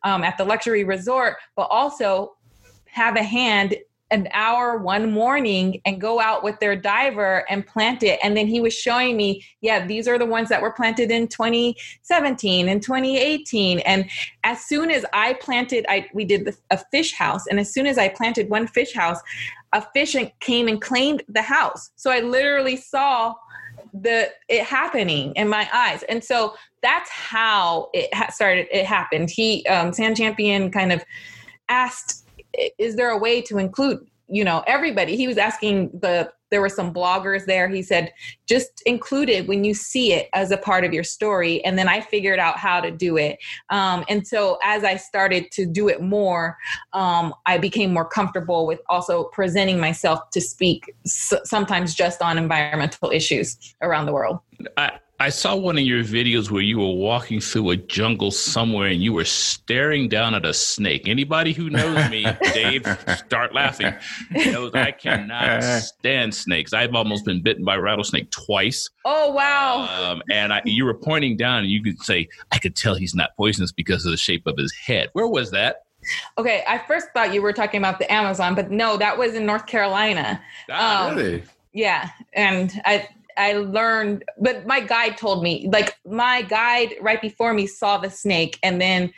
[0.03, 2.37] um, at the luxury resort but also
[2.85, 3.77] have a hand
[4.15, 8.19] an hour one morning and go out with their diver and plant it.
[8.23, 11.27] And then he was showing me, yeah, these are the ones that were planted in
[11.29, 13.81] 2017 and 2018.
[13.81, 14.09] And
[14.45, 17.99] as soon as I planted, I we did a fish house, and as soon as
[17.99, 19.21] I planted one fish house,
[19.73, 21.91] a fish came and claimed the house.
[21.97, 23.35] So I literally saw
[23.93, 29.31] the it happening in my eyes and so that's how it ha- started it happened
[29.31, 31.05] he um Sam Champion kind of
[31.69, 32.24] asked
[32.79, 35.17] is there a way to include you know everybody?
[35.17, 37.69] He was asking the there were some bloggers there.
[37.69, 38.13] He said
[38.47, 41.65] just include it when you see it as a part of your story.
[41.65, 43.39] And then i figured out how to do it.
[43.71, 46.57] Um, and so as i started to do it more
[46.93, 52.39] um, i became more comfortable with also presenting myself to speak s- sometimes just on
[52.39, 54.39] environmental issues around the world.
[54.77, 58.89] I, I saw one of your videos where you were walking through a jungle somewhere
[58.89, 61.07] and you were staring down at a snake.
[61.07, 62.85] Anybody who knows me, Dave,
[63.25, 63.95] start laughing.
[64.33, 66.73] Knows I cannot stand snakes.
[66.73, 68.91] I've almost been bitten by a rattlesnake twice.
[69.05, 69.87] Oh wow!
[69.87, 73.15] Um, and I, you were pointing down, and you could say, "I could tell he's
[73.15, 75.83] not poisonous because of the shape of his head." Where was that?
[76.39, 79.47] Okay, I first thought you were talking about the Amazon, but no, that was in
[79.47, 80.43] North Carolina.
[80.71, 81.43] Ah, um, really?
[81.73, 87.55] Yeah, and I I learned, but my guide told me, like my guide right before
[87.55, 89.13] me saw the snake, and then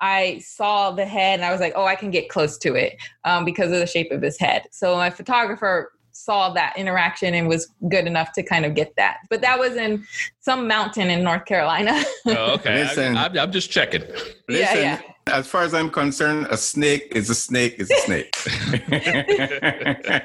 [0.00, 2.96] I saw the head, and I was like, oh, I can get close to it
[3.24, 4.66] um, because of the shape of his head.
[4.70, 9.18] So my photographer saw that interaction and was good enough to kind of get that.
[9.28, 10.04] But that was in
[10.40, 12.02] some mountain in North Carolina.
[12.26, 12.82] oh, okay.
[12.84, 14.02] Listen, I, am just checking.
[14.48, 15.00] Listen, yeah, yeah.
[15.26, 18.34] As far as I'm concerned, a snake is a snake is a snake.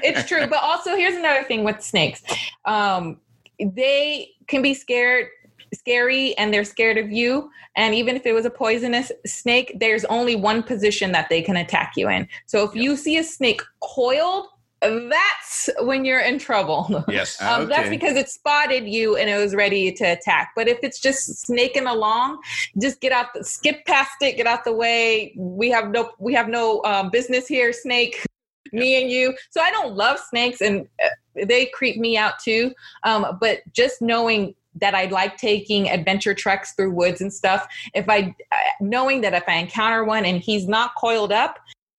[0.02, 0.46] it's true.
[0.46, 2.22] But also, here's another thing with snakes.
[2.64, 3.20] Um,
[3.60, 5.28] they can be scared
[5.74, 10.04] scary and they're scared of you and even if it was a poisonous snake there's
[10.06, 13.60] only one position that they can attack you in so if you see a snake
[13.80, 14.46] coiled
[14.80, 17.04] that's when you're in trouble.
[17.16, 17.40] Yes.
[17.40, 17.68] um, okay.
[17.68, 20.52] That's because it spotted you and it was ready to attack.
[20.54, 22.40] But if it's just snaking along,
[22.80, 25.32] just get out, the, skip past it, get out the way.
[25.36, 28.24] We have no, we have no um, business here, snake.
[28.72, 29.34] Me and you.
[29.50, 31.08] So I don't love snakes, and uh,
[31.44, 32.72] they creep me out too.
[33.04, 37.66] Um, but just knowing that I like taking adventure treks through woods and stuff.
[37.94, 41.58] If I, uh, knowing that if I encounter one and he's not coiled up,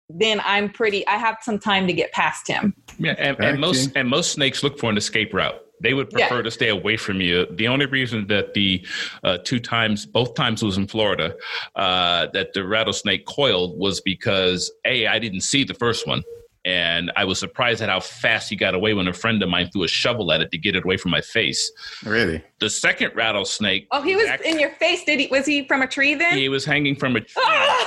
[0.09, 1.05] then I'm pretty.
[1.07, 2.73] I have some time to get past him.
[2.97, 5.61] Yeah, and, and most and most snakes look for an escape route.
[5.79, 6.41] They would prefer yeah.
[6.43, 7.45] to stay away from you.
[7.51, 8.83] The only reason that the
[9.23, 11.35] uh, two times, both times was in Florida,
[11.75, 16.23] uh, that the rattlesnake coiled was because a I didn't see the first one
[16.67, 19.69] and I was surprised at how fast he got away when a friend of mine
[19.71, 21.71] threw a shovel at it to get it away from my face.
[22.03, 22.43] Really?
[22.59, 23.87] The second rattlesnake.
[23.91, 25.05] Oh, he was back, in your face.
[25.05, 25.27] Did he?
[25.27, 26.37] Was he from a tree then?
[26.37, 27.41] He was hanging from a tree.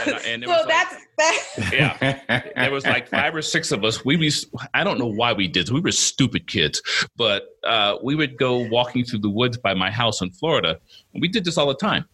[0.07, 1.71] and, and so that's like, that.
[1.75, 4.03] Yeah, there was like five or six of us.
[4.03, 5.69] We was I don't know why we did.
[5.69, 6.81] We were stupid kids,
[7.17, 10.79] but uh, we would go walking through the woods by my house in Florida.
[11.13, 12.07] And we did this all the time.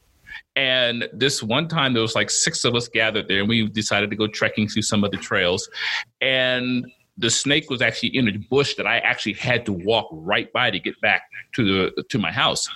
[0.55, 4.11] And this one time, there was like six of us gathered there, and we decided
[4.11, 5.68] to go trekking through some of the trails.
[6.20, 6.87] And
[7.18, 10.70] the snake was actually in a bush that I actually had to walk right by
[10.70, 11.22] to get back
[11.55, 12.68] to the to my house.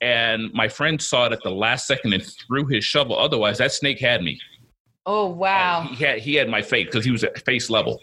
[0.00, 3.18] And my friend saw it at the last second and threw his shovel.
[3.18, 4.40] Otherwise, that snake had me.
[5.04, 5.88] Oh wow!
[5.90, 7.98] he had he had my face because he was at face level.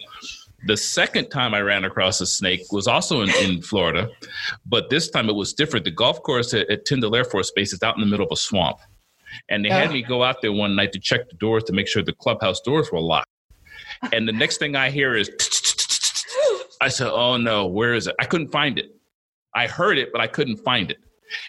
[0.67, 4.09] The second time I ran across a snake was also in, in Florida,
[4.65, 5.85] but this time it was different.
[5.85, 8.31] The golf course at, at Tyndall Air Force Base is out in the middle of
[8.33, 8.77] a swamp.
[9.49, 11.87] And they had me go out there one night to check the doors to make
[11.87, 13.29] sure the clubhouse doors were locked.
[14.13, 15.29] And the next thing I hear is,
[16.81, 18.15] I said, Oh no, where is it?
[18.19, 18.95] I couldn't find it.
[19.53, 20.97] I heard it, but I couldn't find it.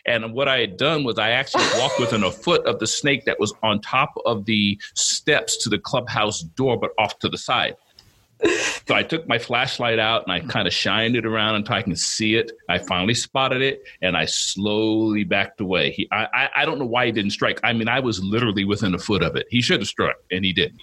[0.06, 3.24] And what I had done was I actually walked within a foot of the snake
[3.24, 7.38] that was on top of the steps to the clubhouse door, but off to the
[7.38, 7.76] side
[8.86, 10.48] so I took my flashlight out and I mm-hmm.
[10.48, 12.52] kind of shined it around until I can see it.
[12.68, 15.90] I finally spotted it and I slowly backed away.
[15.90, 17.60] He, I, I, I don't know why he didn't strike.
[17.64, 19.46] I mean, I was literally within a foot of it.
[19.50, 20.80] He should have struck and he didn't.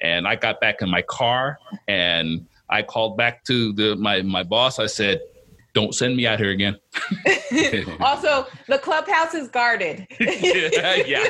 [0.00, 4.42] And I got back in my car and I called back to the my my
[4.42, 4.78] boss.
[4.78, 5.20] I said,
[5.78, 6.76] don't send me out here again.
[8.00, 10.08] also, the clubhouse is guarded.
[10.18, 11.22] yeah,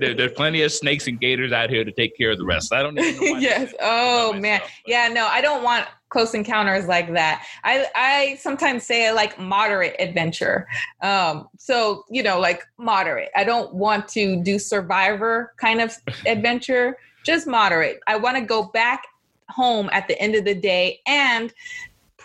[0.00, 2.72] there, there's plenty of snakes and gators out here to take care of the rest.
[2.72, 3.74] I don't even yes.
[3.80, 4.62] Oh man.
[4.86, 5.08] Yeah.
[5.08, 7.44] No, I don't want close encounters like that.
[7.64, 10.66] I I sometimes say like moderate adventure.
[11.02, 13.28] Um, so you know, like moderate.
[13.36, 16.96] I don't want to do survivor kind of adventure.
[17.26, 17.98] Just moderate.
[18.06, 19.02] I want to go back
[19.50, 21.52] home at the end of the day and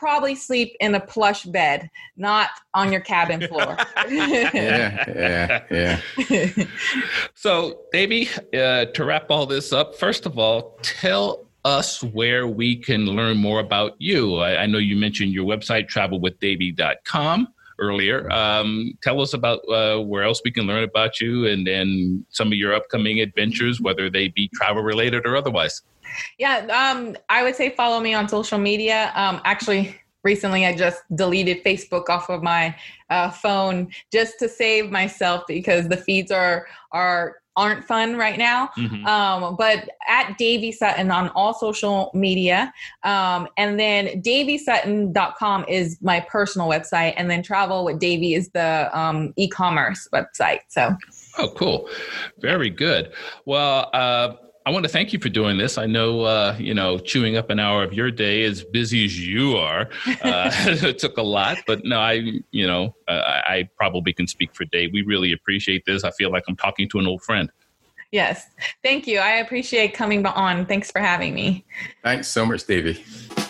[0.04, 3.78] probably sleep in a plush bed, not on your cabin floor.
[4.10, 6.66] yeah, yeah, yeah.
[7.36, 12.76] so, Davi, uh, to wrap all this up, first of all, tell us where we
[12.76, 14.36] can learn more about you.
[14.40, 17.48] I, I know you mentioned your website, travelwithdavi.com
[17.80, 18.30] earlier.
[18.30, 22.48] Um, tell us about uh, where else we can learn about you and then some
[22.48, 25.82] of your upcoming adventures, whether they be travel related or otherwise.
[26.38, 29.12] Yeah, um, I would say follow me on social media.
[29.16, 32.76] Um, actually, recently I just deleted Facebook off of my
[33.10, 38.70] uh, phone just to save myself because the feeds are are aren't fun right now.
[38.78, 39.06] Mm-hmm.
[39.06, 42.74] Um, but at Davi Sutton on all social media.
[43.04, 47.14] Um, and then davisutton.com is my personal website.
[47.16, 50.62] And then Travel with Davi is the um, e commerce website.
[50.70, 50.96] So.
[51.38, 51.90] Oh, cool.
[52.40, 53.12] Very good.
[53.46, 54.36] Well, uh,
[54.66, 55.78] I want to thank you for doing this.
[55.78, 59.28] I know, uh, you know, chewing up an hour of your day, as busy as
[59.28, 59.90] you are,
[60.24, 61.58] uh, it took a lot.
[61.68, 64.92] But no, I, you know, uh, I probably can speak for Dave.
[64.94, 66.06] We really appreciate this.
[66.06, 67.52] I feel like I'm talking to an old friend.
[68.12, 68.48] Yes,
[68.84, 69.20] thank you.
[69.20, 70.66] I appreciate coming on.
[70.66, 71.66] Thanks for having me.
[72.04, 73.42] Thanks so much, Davi.